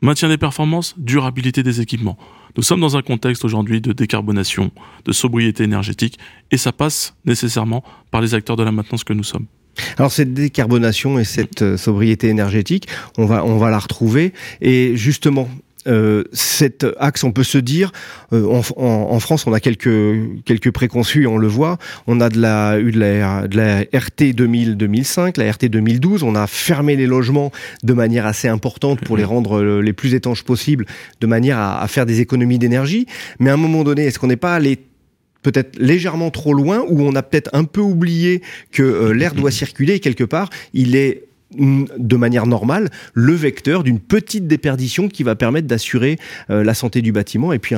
maintien 0.01 0.29
des 0.29 0.38
performances, 0.38 0.96
durabilité 0.98 1.63
des 1.63 1.81
équipements. 1.81 2.17
Nous 2.58 2.63
sommes 2.63 2.81
dans 2.81 2.98
un 2.98 3.01
contexte 3.01 3.46
aujourd'hui 3.46 3.81
de 3.81 3.93
décarbonation, 3.93 4.72
de 5.05 5.12
sobriété 5.12 5.63
énergétique, 5.63 6.20
et 6.51 6.58
ça 6.58 6.72
passe 6.72 7.15
nécessairement 7.25 7.84
par 8.10 8.22
les 8.22 8.34
acteurs 8.34 8.55
de 8.55 8.63
la 8.63 8.72
maintenance 8.72 9.03
que 9.03 9.13
nous 9.13 9.24
sommes. 9.24 9.46
Alors 9.98 10.12
cette 10.12 10.34
décarbonation 10.34 11.17
et 11.17 11.24
cette 11.24 11.62
euh, 11.62 11.77
sobriété 11.77 12.27
énergétique, 12.27 12.88
on 13.17 13.25
va 13.25 13.46
on 13.46 13.58
va 13.58 13.70
la 13.70 13.79
retrouver 13.79 14.34
et 14.60 14.98
justement 14.98 15.50
euh, 15.88 16.24
cet 16.32 16.86
axe, 17.00 17.24
on 17.24 17.32
peut 17.32 17.44
se 17.44 17.58
dire, 17.58 17.92
euh, 18.34 18.62
en, 18.76 19.20
France, 19.20 19.48
on 19.48 19.54
a 19.54 19.60
quelques 19.60 19.90
quelques 20.46 20.72
préconçus, 20.72 21.26
on 21.26 21.38
le 21.38 21.48
voit. 21.48 21.78
On 22.08 22.22
a 22.22 22.30
de 22.30 22.40
la 22.40 22.80
eu 22.80 22.92
de 22.92 23.00
la, 23.00 23.48
de 23.48 23.58
la 23.58 23.82
RT 23.82 24.34
2000 24.34 24.78
2005, 24.78 25.38
la 25.38 25.52
RT 25.52 25.66
2012. 25.66 26.24
On 26.24 26.36
a 26.36 26.46
fermé 26.48 26.96
les 26.96 27.08
logements 27.08 27.52
de 27.84 27.94
manière 27.94 28.26
assez 28.26 28.48
importante 28.48 29.02
pour 29.02 29.18
les 29.18 29.24
rendre 29.24 29.62
euh, 29.62 29.82
les 29.82 29.94
plus 29.94 30.14
étanches 30.14 30.44
possibles, 30.44 30.86
de 31.20 31.28
manière 31.28 31.58
à, 31.58 31.88
faire 31.88 32.06
des 32.06 32.22
économies 32.22 32.60
d'énergie. 32.60 33.08
Mais 33.40 33.50
à 33.50 33.54
un 33.54 33.58
moment 33.58 33.84
donné, 33.84 34.06
est-ce 34.06 34.20
qu'on 34.20 34.28
n'est 34.28 34.36
pas 34.36 34.56
allé 34.56 34.80
peut-être 35.42 35.80
légèrement 35.80 36.30
trop 36.30 36.54
loin, 36.54 36.86
où 36.88 37.02
on 37.02 37.16
a 37.16 37.24
peut-être 37.24 37.50
un 37.54 37.64
peu 37.64 37.82
oublié 37.82 38.44
que 38.72 39.10
l'air 39.10 39.34
doit 39.34 39.50
circuler 39.50 40.00
quelque 40.00 40.24
part, 40.24 40.52
il 40.76 40.96
est 40.96 41.24
de 41.58 42.15
manière 42.15 42.48
normale 42.48 42.89
le 43.13 43.34
vecteur 43.34 43.84
d'une 43.84 44.00
petite 44.00 44.48
déperdition 44.48 45.08
qui 45.10 45.24
va 45.24 45.36
permettre 45.36 45.67
d'assurer 45.67 46.17
euh, 46.50 46.63
la 46.63 46.74
santé 46.74 47.01
du 47.01 47.12
bâtiment 47.12 47.53
et 47.53 47.60
puis 47.60 47.75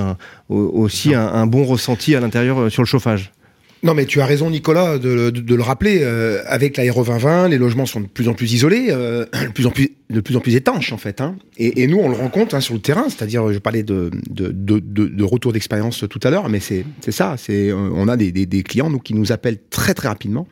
aussi 0.49 1.13
un, 1.13 1.47
bon 1.47 1.65
ressenti 1.65 2.15
à 2.15 2.19
l'intérieur 2.19 2.59
euh, 2.59 2.69
sur 2.69 2.81
le 2.81 2.87
chauffage. 2.87 3.31
Non, 3.83 3.93
mais 3.93 4.05
tu 4.05 4.21
as 4.21 4.25
raison, 4.25 4.49
Nicolas, 4.49 4.97
de, 4.97 5.31
le 5.55 5.61
rappeler. 5.61 5.99
Euh, 6.01 6.41
avec 6.47 6.77
l'aéro 6.77 7.03
2020, 7.03 7.49
les 7.49 7.57
logements 7.57 7.85
sont 7.85 7.99
de 8.01 8.07
plus 8.07 8.29
en 8.29 8.33
plus 8.33 8.53
isolés, 8.53 8.87
de, 8.87 9.27
plus 9.53 9.65
en 9.65 9.71
plus, 9.71 9.91
de 10.09 10.21
plus 10.21 10.37
en 10.37 10.39
plus 10.39 10.55
étanches, 10.55 10.93
en 10.93 10.97
fait. 10.97 11.19
Hein. 11.19 11.35
Et, 11.57 11.85
nous, 11.87 11.97
on 11.97 12.07
le 12.07 12.15
rencontre 12.15 12.55
hein, 12.55 12.61
sur 12.61 12.73
le 12.73 12.79
terrain. 12.79 13.05
C'est-à-dire, 13.09 13.51
je 13.51 13.59
parlais 13.59 13.83
de, 13.83 14.09
de, 14.29 15.23
retour 15.23 15.51
d'expérience 15.51 16.05
tout 16.09 16.19
à 16.23 16.29
l'heure, 16.29 16.47
mais 16.47 16.59
c'est 16.61 16.85
ça. 17.09 17.35
C'est 17.37 17.73
on 17.73 18.07
a 18.07 18.15
des, 18.15 18.31
des, 18.31 18.63
clients 18.63 18.89
nous 18.89 18.99
qui 18.99 19.13
nous 19.13 19.31
appellent 19.31 19.59
très 19.69 19.93
très 19.93 20.07
rapidement 20.07 20.47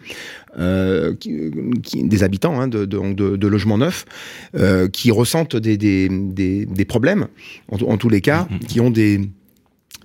euh, 0.60 1.16
qui, 1.16 2.04
des 2.04 2.24
habitants 2.24 2.60
hein, 2.60 2.68
de, 2.68 2.86
de, 2.86 3.14
de, 3.38 3.48
logements 3.48 3.78
neufs 3.78 4.06
euh, 4.56 4.90
qui 4.90 5.12
ressentent 5.12 5.56
des, 5.56 5.78
des, 5.78 6.10
des, 6.10 6.66
des 6.66 6.86
problèmes, 6.86 7.28
en, 7.70 7.78
en, 7.78 7.98
tous 7.98 8.10
les 8.10 8.20
cas, 8.20 8.48
mmh, 8.50 8.56
mmh. 8.56 8.60
qui 8.60 8.80
ont 8.82 8.90
des 8.90 9.22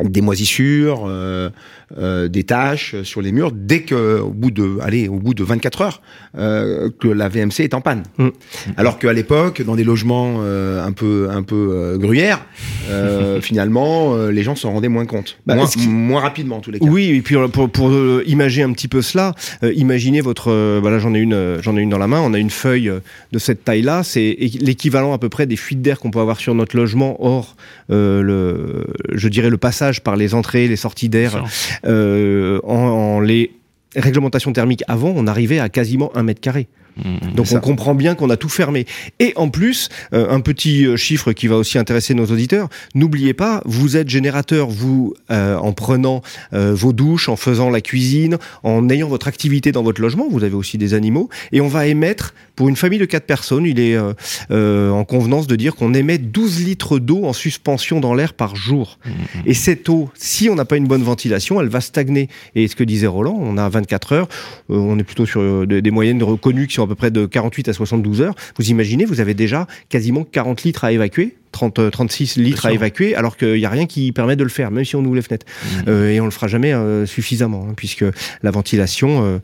des 0.03 0.21
moisissures, 0.21 1.05
euh, 1.07 1.50
euh, 1.99 2.29
des 2.29 2.45
taches 2.45 3.00
sur 3.03 3.23
les 3.23 3.33
murs, 3.33 3.53
dès 3.53 3.83
que, 3.83 4.21
au 4.21 4.31
bout 4.31 4.50
de, 4.50 4.79
allez, 4.83 5.09
au 5.09 5.19
bout 5.19 5.35
de 5.35 5.45
24 5.45 5.81
heures, 5.83 6.03
euh, 6.37 6.91
que 7.00 7.09
la 7.09 7.29
VMC 7.29 7.61
est 7.61 7.75
en 7.75 7.81
panne. 7.81 8.03
Mm. 8.19 8.29
Alors 8.76 8.99
qu'à 8.99 9.12
l'époque, 9.12 9.62
dans 9.62 9.76
des 9.76 9.85
logements 9.85 10.38
euh, 10.41 10.85
un 10.85 10.93
peu, 10.93 11.29
un 11.31 11.43
peu 11.43 11.71
euh, 11.73 11.97
gruyères, 11.97 12.45
euh, 12.91 13.41
finalement, 13.43 14.17
les 14.26 14.43
gens 14.43 14.57
s'en 14.57 14.73
rendaient 14.73 14.88
moins 14.88 15.07
compte, 15.07 15.38
bah, 15.47 15.55
moins, 15.55 15.69
moins, 15.88 16.21
rapidement 16.21 16.57
en 16.57 16.61
tous 16.61 16.71
les 16.71 16.81
cas. 16.81 16.87
Oui, 16.87 17.11
et 17.11 17.23
puis 17.23 17.37
pour, 17.53 17.71
pour 17.71 17.93
imaginer 18.26 18.65
un 18.65 18.73
petit 18.73 18.88
peu 18.88 19.00
cela, 19.00 19.35
imaginez 19.62 20.21
votre, 20.21 20.79
voilà, 20.81 20.99
j'en 20.99 21.15
ai 21.15 21.19
une, 21.19 21.59
j'en 21.62 21.76
ai 21.76 21.81
une 21.81 21.91
dans 21.91 21.99
la 21.99 22.09
main. 22.09 22.21
On 22.21 22.35
a 22.35 22.38
une 22.38 22.50
feuille 22.50 22.93
de 23.33 23.38
cette 23.38 23.65
taille-là, 23.65 24.03
c'est 24.03 24.37
l'équivalent 24.61 25.12
à 25.12 25.19
peu 25.19 25.29
près 25.29 25.47
des 25.47 25.57
fuites 25.57 25.83
d'air 25.83 26.00
qu'on 26.00 26.11
peut 26.11 26.21
avoir 26.21 26.41
sur 26.41 26.55
notre 26.55 26.76
logement. 26.76 27.17
Or, 27.21 27.57
le, 27.88 28.87
je 29.12 29.29
dirais 29.29 29.50
le 29.50 29.59
passage 29.59 29.86
par 30.02 30.16
les 30.16 30.35
entrées, 30.35 30.69
les 30.69 30.76
sorties 30.76 31.09
d'air, 31.09 31.45
euh, 31.85 32.61
en, 32.64 33.21
les 33.21 33.52
réglementations 33.95 34.52
thermiques 34.52 34.85
avant, 34.88 35.12
on 35.14 35.26
arrivait 35.26 35.59
à 35.59 35.69
quasiment 35.69 36.11
un 36.16 36.23
mètre 36.23 36.40
carré. 36.40 36.69
Mmh, 36.97 37.35
Donc 37.35 37.47
on 37.53 37.61
comprend 37.61 37.95
bien 37.95 38.15
qu'on 38.15 38.31
a 38.31 38.37
tout 38.37 38.49
fermé. 38.49 38.87
Et 39.19 39.33
en 39.37 39.49
plus, 39.49 39.88
euh, 40.12 40.31
un 40.31 40.41
petit 40.41 40.87
euh, 40.87 40.97
chiffre 40.97 41.33
qui 41.33 41.47
va 41.47 41.57
aussi 41.57 41.79
intéresser 41.79 42.15
nos 42.15 42.26
auditeurs, 42.26 42.69
n'oubliez 42.95 43.35
pas, 43.35 43.62
vous 43.65 43.97
êtes 43.97 44.09
générateur, 44.09 44.69
vous, 44.69 45.15
en 45.29 45.73
prenant 45.73 46.23
vos 46.53 46.93
douches, 46.93 47.29
en 47.29 47.37
faisant 47.37 47.71
la 47.71 47.81
cuisine, 47.81 48.38
en 48.62 48.88
ayant 48.88 49.09
votre 49.09 49.29
activité 49.29 49.73
dans 49.73 49.83
votre 49.83 50.00
logement, 50.00 50.26
vous 50.31 50.45
avez 50.45 50.55
aussi 50.55 50.79
des 50.79 50.95
animaux, 50.95 51.29
et 51.53 51.61
on 51.61 51.69
va 51.69 51.87
émettre 51.87 52.35
pour 52.57 52.71
une 52.71 52.76
famille 52.76 52.99
de 52.99 53.05
4 53.05 53.26
personnes, 53.26 53.67
il 53.67 53.79
est 53.79 53.95
euh, 53.95 54.15
euh, 54.50 54.91
en 54.91 55.05
convenance 55.05 55.47
de 55.47 55.57
dire 55.57 55.76
qu'on 55.76 55.93
émet 55.93 56.17
12 56.17 56.65
litres 56.65 56.99
d'eau 56.99 57.26
en 57.26 57.35
suspension 57.35 58.00
dans 58.00 58.15
l'air 58.15 58.33
par 58.33 58.57
jour. 58.57 58.99
Mmh, 59.05 59.11
mmh. 59.11 59.43
Et 59.45 59.55
cette 59.55 59.88
eau, 59.91 60.09
si 60.15 60.49
on 60.49 60.55
n'a 60.55 60.65
pas 60.65 60.79
une 60.79 60.87
bonne 60.87 61.03
ventilation, 61.03 61.61
elle 61.61 61.69
va 61.69 61.83
stagner. 61.83 62.31
Et 62.55 62.67
ce 62.67 62.75
que 62.75 62.83
disait 62.83 63.07
Roland, 63.07 63.38
on 63.38 63.59
a 63.59 63.69
24 63.69 64.12
heures, 64.12 64.29
euh, 64.71 64.76
on 64.76 64.99
est 64.99 65.05
plutôt 65.05 65.26
sur 65.26 65.67
des, 65.67 65.91
moyennes 65.91 66.23
reconnues 66.23 66.67
qui 66.67 66.75
sont 66.75 66.83
à 66.87 66.88
peu 66.88 66.95
près 66.95 67.11
de 67.11 67.26
48 67.26 67.69
à 67.69 67.73
72 67.73 68.21
heures. 68.21 68.35
Vous 68.59 68.71
imaginez, 68.71 69.05
vous 69.05 69.21
avez 69.21 69.35
déjà 69.35 69.66
quasiment 69.88 70.25
40 70.25 70.62
litres 70.62 70.85
à 70.85 70.93
évacuer 70.93 71.37
30, 71.52 71.90
36 71.90 72.37
litres 72.37 72.66
à 72.66 72.73
évacuer, 72.73 73.14
alors 73.14 73.37
qu'il 73.38 73.55
n'y 73.55 73.64
a 73.64 73.71
rien 73.71 73.87
qui 73.87 74.12
permet 74.12 74.37
de 74.37 74.43
le 74.43 74.50
faire, 74.50 74.71
même 74.71 74.85
si 74.85 74.95
on 74.95 75.00
ouvre 75.00 75.14
les 75.14 75.23
fenêtres. 75.23 75.47
Mmh. 75.87 75.90
et 75.90 76.21
on 76.21 76.26
le 76.26 76.31
fera 76.31 76.49
jamais 76.49 76.75
suffisamment, 77.07 77.66
hein, 77.71 77.73
puisque 77.75 78.05
la 78.43 78.50
ventilation, 78.50 79.40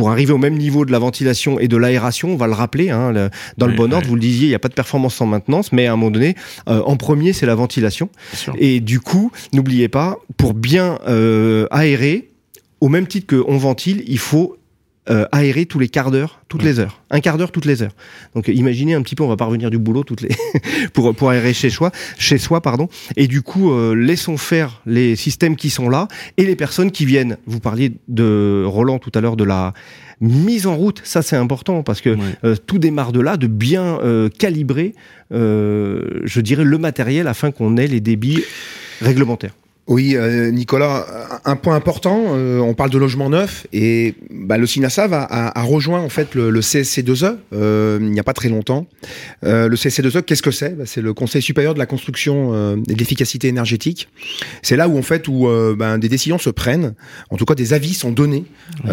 pour 0.00 0.08
arriver 0.08 0.32
au 0.32 0.38
même 0.38 0.56
niveau 0.56 0.86
de 0.86 0.92
la 0.92 0.98
ventilation 0.98 1.60
et 1.60 1.68
de 1.68 1.76
l'aération, 1.76 2.30
on 2.30 2.36
va 2.36 2.46
le 2.46 2.54
rappeler, 2.54 2.88
hein, 2.88 3.12
dans 3.58 3.66
le 3.66 3.74
bon 3.74 3.92
ordre, 3.92 4.08
vous 4.08 4.14
le 4.14 4.20
disiez, 4.22 4.46
il 4.46 4.48
n'y 4.48 4.54
a 4.54 4.58
pas 4.58 4.68
de 4.68 4.74
performance 4.74 5.16
sans 5.16 5.26
maintenance, 5.26 5.72
mais 5.72 5.88
à 5.88 5.92
un 5.92 5.96
moment 5.96 6.10
donné, 6.10 6.36
euh, 6.68 6.80
en 6.86 6.96
premier, 6.96 7.34
c'est 7.34 7.44
la 7.44 7.54
ventilation. 7.54 8.08
Et 8.56 8.80
du 8.80 9.00
coup, 9.00 9.30
n'oubliez 9.52 9.88
pas, 9.88 10.16
pour 10.38 10.54
bien 10.54 10.98
euh, 11.06 11.66
aérer, 11.70 12.30
au 12.80 12.88
même 12.88 13.06
titre 13.06 13.36
qu'on 13.36 13.58
ventile, 13.58 14.02
il 14.06 14.18
faut 14.18 14.56
euh, 15.10 15.26
aérer 15.32 15.66
tous 15.66 15.80
les 15.80 15.88
quarts 15.88 16.10
d'heure, 16.12 16.40
toutes 16.48 16.62
les 16.62 16.78
heures. 16.78 17.02
Un 17.10 17.20
quart 17.20 17.36
d'heure 17.36 17.50
toutes 17.50 17.64
les 17.64 17.82
heures. 17.82 17.94
Donc 18.34 18.46
imaginez 18.48 18.94
un 18.94 19.02
petit 19.02 19.16
peu, 19.16 19.24
on 19.24 19.28
va 19.28 19.36
pas 19.36 19.44
revenir 19.44 19.68
du 19.68 19.78
boulot 19.78 20.04
toutes 20.04 20.20
les 20.20 20.28
pour 20.92 21.14
pour 21.16 21.30
aérer 21.30 21.52
chez 21.52 21.68
soi, 21.68 21.90
chez 22.16 22.38
soi 22.38 22.60
pardon. 22.60 22.88
Et 23.16 23.26
du 23.26 23.42
coup, 23.42 23.72
euh, 23.72 23.94
laissons 23.94 24.36
faire 24.36 24.80
les 24.86 25.16
systèmes 25.16 25.56
qui 25.56 25.68
sont 25.68 25.88
là 25.88 26.06
et 26.36 26.44
les 26.44 26.54
personnes 26.54 26.92
qui 26.92 27.06
viennent. 27.06 27.38
Vous 27.46 27.58
parliez 27.58 27.92
de 28.06 28.62
Roland 28.64 29.00
tout 29.00 29.10
à 29.14 29.20
l'heure 29.20 29.36
de 29.36 29.44
la 29.44 29.74
mise 30.20 30.66
en 30.66 30.76
route. 30.76 31.00
Ça 31.04 31.22
c'est 31.22 31.36
important 31.36 31.82
parce 31.82 32.00
que 32.00 32.16
euh, 32.44 32.54
tout 32.54 32.78
démarre 32.78 33.10
de 33.10 33.20
là, 33.20 33.36
de 33.36 33.48
bien 33.48 33.98
calibrer, 34.38 34.94
je 35.32 36.40
dirais 36.40 36.64
le 36.64 36.78
matériel 36.78 37.26
afin 37.26 37.50
qu'on 37.50 37.76
ait 37.76 37.88
les 37.88 38.00
débits 38.00 38.44
réglementaires. 39.00 39.54
Oui, 39.90 40.14
euh, 40.14 40.52
Nicolas, 40.52 41.04
un 41.44 41.56
point 41.56 41.74
important, 41.74 42.22
euh, 42.28 42.60
on 42.60 42.74
parle 42.74 42.90
de 42.90 42.98
logement 42.98 43.28
neuf 43.28 43.66
et 43.72 44.14
bah, 44.30 44.56
le 44.56 44.64
SINASAV 44.64 45.12
a, 45.12 45.24
a, 45.58 45.62
rejoint 45.64 46.00
en 46.00 46.08
fait 46.08 46.36
le, 46.36 46.50
le 46.50 46.60
CSC2E 46.60 47.38
euh, 47.52 47.98
il 48.00 48.10
n'y 48.10 48.20
a 48.20 48.22
pas 48.22 48.32
très 48.32 48.48
longtemps. 48.48 48.86
le 49.42 49.74
CSC2E, 49.74 50.22
qu'est-ce 50.22 50.42
que 50.42 50.52
c'est? 50.52 50.76
Bah, 50.76 50.84
C'est 50.86 51.00
le 51.00 51.12
Conseil 51.12 51.42
supérieur 51.42 51.74
de 51.74 51.80
la 51.80 51.86
construction 51.86 52.76
et 52.88 52.94
de 52.94 52.98
l'efficacité 52.98 53.48
énergétique. 53.48 54.08
C'est 54.62 54.76
là 54.76 54.86
où 54.86 54.96
en 54.96 55.02
fait 55.02 55.26
où 55.26 55.48
bah, 55.76 55.98
des 55.98 56.08
décisions 56.08 56.38
se 56.38 56.50
prennent, 56.50 56.94
en 57.30 57.36
tout 57.36 57.44
cas 57.44 57.56
des 57.56 57.72
avis 57.72 57.94
sont 57.94 58.12
donnés 58.12 58.44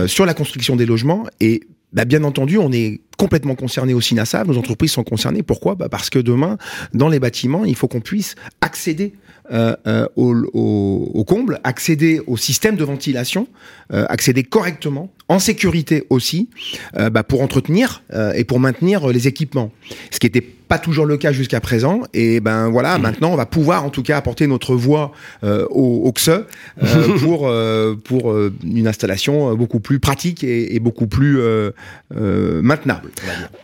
sur 0.07 0.25
la 0.25 0.33
construction 0.33 0.75
des 0.75 0.87
logements 0.87 1.27
et 1.39 1.61
bah, 1.93 2.05
bien 2.05 2.23
entendu, 2.23 2.57
on 2.57 2.71
est 2.71 3.01
complètement 3.17 3.55
concernés 3.55 3.93
au 3.93 4.01
SINASAV, 4.01 4.47
nos 4.47 4.57
entreprises 4.57 4.91
sont 4.91 5.03
concernées. 5.03 5.43
Pourquoi? 5.43 5.75
Bah 5.75 5.89
Parce 5.89 6.09
que 6.09 6.19
demain, 6.19 6.57
dans 6.93 7.09
les 7.09 7.19
bâtiments, 7.19 7.65
il 7.65 7.75
faut 7.75 7.87
qu'on 7.87 8.01
puisse 8.01 8.35
accéder 8.61 9.13
euh, 9.51 9.75
euh, 9.87 10.07
au, 10.17 10.35
au, 10.53 11.11
au, 11.13 11.23
comble, 11.23 11.59
accéder 11.63 12.21
au 12.27 12.35
système 12.35 12.75
de 12.75 12.83
ventilation, 12.83 13.47
euh, 13.93 14.05
accéder 14.09 14.43
correctement, 14.43 15.09
en 15.29 15.39
sécurité 15.39 16.05
aussi, 16.09 16.49
euh, 16.97 17.09
bah, 17.09 17.23
pour 17.23 17.41
entretenir 17.41 18.03
euh, 18.13 18.33
et 18.33 18.43
pour 18.43 18.59
maintenir 18.59 19.07
les 19.07 19.29
équipements. 19.29 19.71
Ce 20.11 20.19
qui 20.19 20.25
n'était 20.25 20.41
pas 20.41 20.79
toujours 20.79 21.05
le 21.05 21.15
cas 21.15 21.31
jusqu'à 21.31 21.61
présent. 21.61 22.01
Et 22.13 22.41
ben 22.41 22.67
voilà, 22.67 22.97
mmh. 22.97 23.01
maintenant 23.01 23.31
on 23.31 23.37
va 23.37 23.45
pouvoir 23.45 23.85
en 23.85 23.89
tout 23.89 24.03
cas 24.03 24.17
apporter 24.17 24.47
notre 24.47 24.75
voix 24.75 25.13
au, 25.43 25.55
au, 25.69 26.11
XE 26.11 26.43
pour 27.19 27.49
pour 28.03 28.37
une 28.65 28.87
installation 28.87 29.55
beaucoup 29.55 29.79
plus 29.79 29.99
pratique 29.99 30.43
et, 30.43 30.75
et 30.75 30.81
beaucoup 30.81 31.07
plus 31.07 31.39
maintenable. 32.11 33.06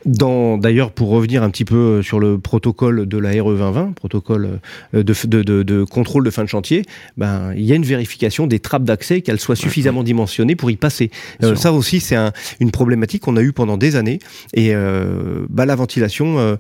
D'ailleurs 0.06 0.92
pour 0.92 1.10
revenir 1.10 1.44
un 1.44 1.50
petit 1.50 1.66
peu 1.66 2.02
sur 2.02 2.20
le 2.20 2.38
protocole 2.38 3.06
de 3.06 3.18
la 3.18 3.30
RE 3.42 3.52
2020, 3.52 3.94
protocole 3.94 4.60
de, 4.94 5.02
de, 5.02 5.44
de, 5.44 5.64
de 5.64 5.84
contrôle 5.84 6.24
de 6.24 6.30
fin 6.30 6.44
de 6.44 6.50
chantier, 6.50 6.84
ben 7.18 7.54
il 7.56 7.64
y 7.64 7.72
a 7.72 7.76
une 7.76 7.86
vérification 7.86 8.48
des 8.48 8.60
trappes 8.60 8.84
d'accès 8.84 9.22
qu'elles 9.22 9.40
soient 9.40 9.56
suffisamment 9.56 10.04
dimensionnées 10.04 10.56
pour 10.56 10.72
y 10.72 10.76
passer. 10.76 11.12
Euh, 11.44 11.56
ça 11.56 11.74
aussi, 11.74 12.00
c'est 12.00 12.16
un, 12.16 12.32
une 12.60 12.72
problématique 12.72 13.24
qu'on 13.24 13.38
a 13.38 13.42
eue 13.42 13.54
pendant 13.54 13.78
des 13.78 13.96
années. 13.96 14.20
Et 14.54 14.74
euh, 14.74 15.46
bah, 15.50 15.66
la 15.66 15.76
ventilation. 15.76 16.40
Euh, 16.40 16.56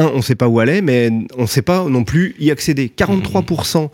un, 0.00 0.06
on 0.14 0.18
ne 0.18 0.22
sait 0.22 0.36
pas 0.36 0.46
où 0.46 0.60
elle 0.60 0.68
est, 0.68 0.80
mais 0.80 1.10
on 1.36 1.42
ne 1.42 1.46
sait 1.48 1.62
pas 1.62 1.82
non 1.88 2.04
plus 2.04 2.36
y 2.38 2.52
accéder. 2.52 2.88
43% 2.96 3.88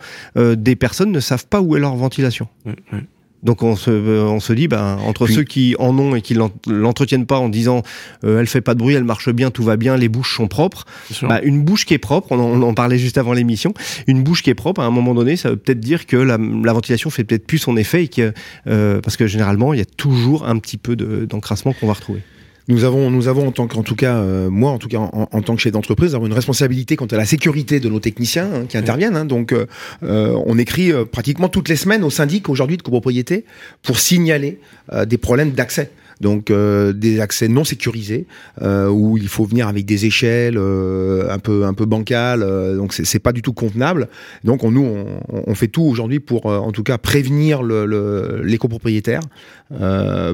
des 0.55 0.75
personnes 0.75 1.11
ne 1.11 1.19
savent 1.19 1.47
pas 1.47 1.61
où 1.61 1.75
est 1.75 1.79
leur 1.79 1.95
ventilation. 1.95 2.47
Mmh. 2.63 2.97
Donc 3.45 3.61
on 3.61 3.75
se, 3.75 3.91
on 3.91 4.39
se 4.39 4.53
dit, 4.53 4.67
ben, 4.67 4.97
entre 5.05 5.27
ceux 5.27 5.43
qui 5.43 5.75
en 5.77 5.97
ont 5.97 6.15
et 6.15 6.21
qui 6.21 6.35
l'entretiennent 6.67 7.27
pas 7.27 7.37
en 7.37 7.47
disant 7.47 7.83
euh, 8.23 8.39
elle 8.39 8.47
fait 8.47 8.61
pas 8.61 8.73
de 8.73 8.79
bruit, 8.79 8.95
elle 8.95 9.03
marche 9.03 9.29
bien, 9.29 9.51
tout 9.51 9.63
va 9.63 9.77
bien, 9.77 9.95
les 9.97 10.09
bouches 10.09 10.35
sont 10.35 10.47
propres. 10.47 10.85
Bah, 11.21 11.41
une 11.43 11.63
bouche 11.63 11.85
qui 11.85 11.93
est 11.93 11.99
propre, 11.99 12.31
on 12.31 12.39
en, 12.39 12.61
on 12.61 12.61
en 12.63 12.73
parlait 12.73 12.97
juste 12.97 13.19
avant 13.19 13.33
l'émission, 13.33 13.73
une 14.07 14.23
bouche 14.23 14.41
qui 14.41 14.49
est 14.49 14.55
propre, 14.55 14.81
à 14.81 14.85
un 14.85 14.91
moment 14.91 15.13
donné, 15.13 15.35
ça 15.35 15.51
veut 15.51 15.57
peut-être 15.57 15.79
dire 15.79 16.07
que 16.07 16.17
la, 16.17 16.37
la, 16.37 16.73
ventilation 16.73 17.09
fait 17.11 17.23
peut-être 17.23 17.45
plus 17.45 17.59
son 17.59 17.77
effet 17.77 18.05
et 18.05 18.07
que, 18.07 18.33
euh, 18.67 18.99
parce 19.01 19.15
que 19.15 19.27
généralement, 19.27 19.73
il 19.73 19.79
y 19.79 19.83
a 19.83 19.85
toujours 19.85 20.47
un 20.47 20.57
petit 20.57 20.77
peu 20.77 20.95
d'encrassement 20.95 21.73
qu'on 21.73 21.87
va 21.87 21.93
retrouver. 21.93 22.21
Nous 22.67 22.83
avons, 22.83 23.11
nous 23.11 23.27
avons 23.27 23.47
en 23.47 23.51
tant 23.51 23.67
qu'en 23.67 23.83
tout 23.83 23.95
cas, 23.95 24.15
euh, 24.15 24.49
moi 24.49 24.71
en 24.71 24.79
tout 24.79 24.87
cas 24.87 24.97
en, 24.97 25.29
en 25.31 25.41
tant 25.41 25.55
que 25.55 25.61
chef 25.61 25.71
d'entreprise, 25.71 26.11
nous 26.11 26.15
avons 26.15 26.25
une 26.25 26.33
responsabilité 26.33 26.95
quant 26.95 27.05
à 27.05 27.15
la 27.15 27.25
sécurité 27.25 27.79
de 27.79 27.89
nos 27.89 27.99
techniciens 27.99 28.49
hein, 28.51 28.65
qui 28.67 28.77
interviennent. 28.77 29.15
Hein, 29.15 29.25
donc, 29.25 29.51
euh, 29.51 29.67
euh 30.03 30.35
on 30.47 30.57
écrit 30.57 30.91
euh, 30.91 31.05
pratiquement 31.05 31.47
toutes 31.47 31.69
les 31.69 31.75
semaines 31.75 32.03
au 32.03 32.09
syndic 32.09 32.49
aujourd'hui 32.49 32.77
de 32.77 32.81
copropriété 32.81 33.45
pour 33.83 33.99
signaler 33.99 34.59
euh, 34.93 35.05
des 35.05 35.17
problèmes 35.17 35.51
d'accès 35.51 35.91
donc 36.21 36.49
euh, 36.49 36.93
des 36.93 37.19
accès 37.19 37.47
non 37.47 37.63
sécurisés 37.63 38.27
euh, 38.61 38.89
où 38.89 39.17
il 39.17 39.27
faut 39.27 39.45
venir 39.45 39.67
avec 39.67 39.85
des 39.85 40.05
échelles 40.05 40.57
euh, 40.57 41.29
un 41.29 41.39
peu 41.39 41.65
un 41.65 41.73
peu 41.73 41.85
bancales 41.85 42.45
donc 42.75 42.93
c'est 42.93 43.19
pas 43.19 43.33
du 43.33 43.41
tout 43.41 43.53
convenable. 43.53 44.07
Donc 44.43 44.63
on, 44.63 44.71
nous 44.71 44.83
on, 44.83 45.43
on 45.47 45.55
fait 45.55 45.67
tout 45.67 45.83
aujourd'hui 45.83 46.19
pour 46.19 46.45
en 46.45 46.71
tout 46.71 46.83
cas 46.83 46.97
prévenir 46.97 47.63
le, 47.63 47.85
le, 47.85 48.41
les 48.43 48.57
copropriétaires 48.57 49.21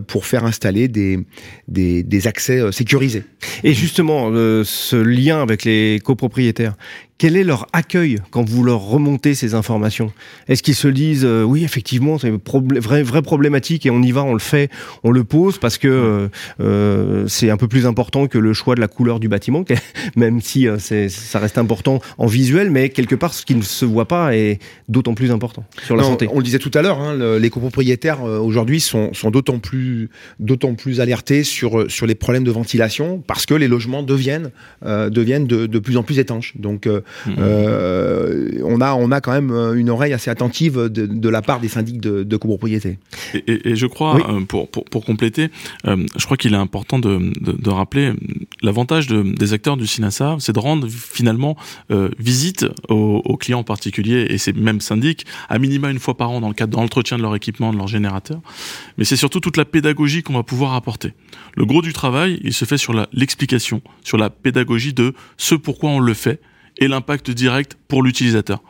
pour 0.08 0.26
faire 0.26 0.46
installer 0.46 0.88
des, 0.88 1.20
des, 1.68 2.04
des 2.04 2.28
accès 2.28 2.72
sécurisés. 2.72 3.24
Et 3.64 3.74
justement 3.74 4.30
ce 4.64 4.96
lien 4.96 5.42
avec 5.42 5.64
les 5.64 6.00
copropriétaires 6.04 6.76
quel 7.22 7.38
est 7.38 7.44
leur 7.44 7.68
accueil 7.72 8.18
quand 8.32 8.50
vous 8.50 8.64
leur 8.64 8.82
remontez 8.82 9.36
ces 9.36 9.54
informations? 9.54 10.12
Est-ce 10.48 10.64
qu'ils 10.64 10.74
se 10.74 10.88
disent 10.88 11.24
euh, 11.24 11.44
oui 11.44 11.64
effectivement 11.64 12.18
c'est 12.18 12.30
une 12.30 12.40
vraie, 12.80 13.04
vraie 13.04 13.22
problématique 13.22 13.86
et 13.86 13.92
on 13.92 14.02
y 14.02 14.12
va, 14.12 14.24
on 14.24 14.34
le 14.34 14.40
fait, 14.40 14.72
on 15.04 15.12
le 15.12 15.24
pose 15.24 15.60
parce 15.60 15.78
que 15.78 15.88
euh, 15.88 16.28
euh, 16.62 17.28
c'est 17.28 17.52
un 17.52 17.58
peu 17.58 17.68
plus 17.68 17.86
important 17.86 18.26
que 18.26 18.40
le 18.40 18.54
choix 18.54 18.74
de 18.74 18.82
la 18.82 18.88
couleur 18.88 19.20
du 19.20 19.28
bâtiment, 19.28 19.64
même 20.16 20.42
si 20.42 20.68
euh, 20.68 20.80
ça 20.80 21.38
reste 21.38 21.60
important 21.60 22.02
en 22.18 22.26
visuel, 22.26 22.72
mais 22.72 22.90
quelque 22.90 23.14
part 23.14 23.36
ce 23.36 23.46
qui 23.46 23.54
ne 23.54 23.62
se 23.62 23.86
voit 23.86 24.08
pas 24.08 24.36
est 24.36 24.58
d'autant 24.90 25.14
plus 25.14 25.30
important 25.30 25.64
sur 25.84 25.96
la 25.96 26.02
non, 26.02 26.10
santé. 26.10 26.28
On 26.34 26.40
le 26.40 26.44
disait 26.44 26.58
tout 26.58 26.72
à 26.74 26.82
l'heure, 26.82 27.00
hein, 27.00 27.14
le, 27.14 27.38
les 27.38 27.52
copropriétaires 27.52 28.24
aujourd'hui 28.24 28.80
sont, 28.80 29.14
sont 29.14 29.30
d'autant 29.30 29.60
plus 29.60 30.10
d'autant 30.40 30.74
plus 30.74 31.00
alertés 31.00 31.44
sur 31.44 31.86
sur 31.88 32.08
les 32.08 32.16
problèmes 32.16 32.46
de 32.46 32.52
ventilation 32.52 33.24
parce 33.28 33.46
que 33.46 33.54
les 33.54 33.68
logements 33.68 34.02
deviennent 34.02 34.50
deviennent 34.84 35.46
de, 35.46 35.68
de, 35.68 35.80
plus 35.80 35.98
en 35.98 36.04
plus 36.04 36.18
étanches. 36.18 36.54
Donc 36.58 36.88
Mmh. 37.26 37.32
Euh, 37.40 38.50
on, 38.64 38.82
a, 38.82 38.94
on 38.94 39.12
a 39.12 39.22
quand 39.22 39.32
même 39.32 39.52
une 39.76 39.90
oreille 39.90 40.14
assez 40.14 40.30
attentive 40.30 40.90
de, 40.90 41.06
de 41.06 41.30
la 41.30 41.42
part 41.42 41.60
des 41.60 41.68
syndics 41.68 42.00
de, 42.00 42.24
de 42.24 42.38
copropriété. 42.38 43.00
Et, 43.34 43.44
et, 43.48 43.70
et, 43.70 43.76
je 43.76 43.86
crois, 43.88 44.16
oui. 44.16 44.22
euh, 44.28 44.42
pour, 44.42 44.70
pour, 44.70 44.86
pour, 44.86 45.06
compléter, 45.06 45.50
euh, 45.88 46.06
je 46.18 46.26
crois 46.26 46.38
qu'il 46.38 46.54
est 46.54 46.58
important 46.58 47.00
de, 47.00 47.32
de, 47.40 47.52
de 47.52 47.70
rappeler 47.70 48.14
l'avantage 48.62 49.08
des 49.08 49.54
acteurs 49.54 49.78
du 49.78 49.88
SINASA, 49.88 50.38
c'est 50.40 50.54
de 50.54 50.60
rendre 50.60 50.88
finalement 50.90 51.56
euh, 51.92 52.10
visite 52.20 52.66
aux, 52.90 53.22
aux, 53.26 53.38
clients 53.38 53.64
particuliers 53.64 54.28
et 54.30 54.38
ces 54.38 54.54
mêmes 54.54 54.82
syndics 54.82 55.26
à 55.50 55.60
minima 55.60 55.90
une 55.90 56.00
fois 56.00 56.16
par 56.16 56.32
an 56.32 56.42
dans 56.42 56.48
le 56.48 56.54
cadre 56.54 56.76
de 56.76 56.82
l'entretien 56.82 57.18
de 57.18 57.24
leur 57.24 57.36
équipement, 57.36 57.72
de 57.72 57.78
leur 57.78 57.88
générateur. 57.88 58.42
Mais 58.98 59.06
c'est 59.06 59.16
surtout 59.16 59.40
toute 59.40 59.58
la 59.58 59.66
pédagogie 59.66 60.24
qu'on 60.24 60.34
va 60.34 60.44
pouvoir 60.44 60.74
apporter. 60.74 61.14
Le 61.56 61.66
gros 61.66 61.82
du 61.82 61.94
travail, 61.94 62.40
il 62.44 62.54
se 62.54 62.66
fait 62.66 62.78
sur 62.78 62.94
l'explication, 63.14 63.82
sur 64.04 64.18
la 64.18 64.30
pédagogie 64.30 64.94
de 64.94 65.14
ce 65.38 65.56
pourquoi 65.56 65.90
on 65.90 66.00
le 66.00 66.14
fait 66.14 66.40
et 66.78 66.88
l'impact 66.88 67.32
direct 67.32 67.78
pour 67.88 68.04
l'utilisateur. 68.04 68.62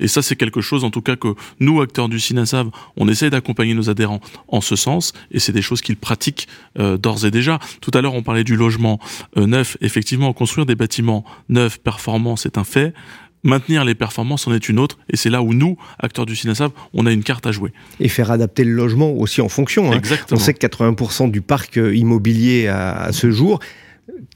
Et 0.00 0.08
ça, 0.08 0.22
c'est 0.22 0.34
quelque 0.34 0.60
chose, 0.60 0.82
en 0.82 0.90
tout 0.90 1.02
cas, 1.02 1.14
que 1.14 1.34
nous, 1.60 1.80
acteurs 1.80 2.08
du 2.08 2.18
SINASAV, 2.18 2.70
on 2.96 3.06
essaie 3.06 3.30
d'accompagner 3.30 3.74
nos 3.74 3.90
adhérents 3.90 4.20
en 4.48 4.60
ce 4.60 4.74
sens, 4.74 5.12
et 5.30 5.38
c'est 5.38 5.52
des 5.52 5.62
choses 5.62 5.82
qu'ils 5.82 5.98
pratiquent 5.98 6.48
euh, 6.78 6.96
d'ores 6.96 7.26
et 7.26 7.30
déjà. 7.30 7.58
Tout 7.80 7.90
à 7.94 8.00
l'heure, 8.00 8.14
on 8.14 8.22
parlait 8.22 8.44
du 8.44 8.56
logement 8.56 8.98
euh, 9.36 9.46
neuf. 9.46 9.76
Effectivement, 9.80 10.32
construire 10.32 10.66
des 10.66 10.74
bâtiments 10.74 11.24
neufs, 11.48 11.78
performants, 11.78 12.36
c'est 12.36 12.58
un 12.58 12.64
fait. 12.64 12.94
Maintenir 13.42 13.84
les 13.84 13.94
performances 13.94 14.46
en 14.46 14.52
est 14.52 14.68
une 14.68 14.78
autre, 14.78 14.98
et 15.10 15.16
c'est 15.16 15.30
là 15.30 15.42
où 15.42 15.54
nous, 15.54 15.76
acteurs 15.98 16.26
du 16.26 16.36
SINASAV, 16.36 16.70
on 16.92 17.06
a 17.06 17.12
une 17.12 17.22
carte 17.22 17.46
à 17.46 17.52
jouer. 17.52 17.72
Et 17.98 18.08
faire 18.08 18.30
adapter 18.30 18.64
le 18.64 18.72
logement 18.72 19.12
aussi 19.12 19.40
en 19.40 19.48
fonction. 19.48 19.92
Hein. 19.92 19.96
Exactement. 19.96 20.40
On 20.40 20.42
sait 20.42 20.54
que 20.54 20.66
80% 20.66 21.30
du 21.30 21.40
parc 21.40 21.76
euh, 21.76 21.94
immobilier 21.94 22.68
à, 22.68 23.02
à 23.02 23.12
ce 23.12 23.30
jour 23.30 23.60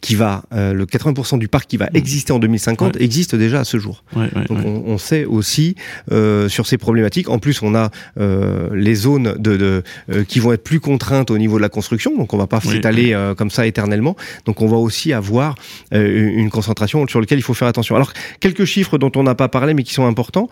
qui 0.00 0.14
va, 0.14 0.42
euh, 0.52 0.72
le 0.72 0.86
80% 0.86 1.38
du 1.38 1.48
parc 1.48 1.68
qui 1.68 1.76
va 1.76 1.88
exister 1.94 2.32
en 2.32 2.38
2050 2.38 2.96
ouais. 2.96 3.02
existe 3.02 3.34
déjà 3.34 3.60
à 3.60 3.64
ce 3.64 3.78
jour. 3.78 4.04
Ouais, 4.14 4.28
ouais, 4.34 4.44
Donc 4.48 4.58
on, 4.64 4.82
on, 4.86 4.98
sait 4.98 5.24
aussi 5.24 5.76
euh, 6.12 6.48
sur 6.48 6.66
ces 6.66 6.78
problématiques. 6.78 7.28
En 7.28 7.38
plus, 7.38 7.62
on 7.62 7.74
a 7.74 7.90
euh, 8.18 8.68
les 8.74 8.94
zones 8.94 9.34
de, 9.38 9.56
de 9.56 9.82
euh, 10.10 10.24
qui 10.24 10.40
vont 10.40 10.52
être 10.52 10.64
plus 10.64 10.80
contraintes 10.80 11.30
au 11.30 11.38
niveau 11.38 11.56
de 11.56 11.62
la 11.62 11.68
construction. 11.68 12.16
Donc 12.16 12.34
on 12.34 12.36
va 12.36 12.46
pas 12.46 12.60
s'étaler 12.60 13.12
euh, 13.12 13.34
comme 13.34 13.50
ça 13.50 13.66
éternellement. 13.66 14.16
Donc 14.44 14.60
on 14.60 14.66
va 14.66 14.76
aussi 14.76 15.12
avoir 15.12 15.54
euh, 15.92 16.32
une 16.34 16.50
concentration 16.50 17.06
sur 17.06 17.20
lequel 17.20 17.38
il 17.38 17.42
faut 17.42 17.54
faire 17.54 17.68
attention. 17.68 17.96
Alors 17.96 18.12
quelques 18.40 18.64
chiffres 18.64 18.98
dont 18.98 19.12
on 19.16 19.22
n'a 19.22 19.34
pas 19.34 19.48
parlé 19.48 19.74
mais 19.74 19.82
qui 19.82 19.94
sont 19.94 20.06
importants. 20.06 20.48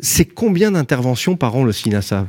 C'est 0.00 0.24
combien 0.24 0.70
d'interventions 0.70 1.36
par 1.36 1.54
an 1.56 1.64
le 1.64 1.72
SINASAV 1.72 2.26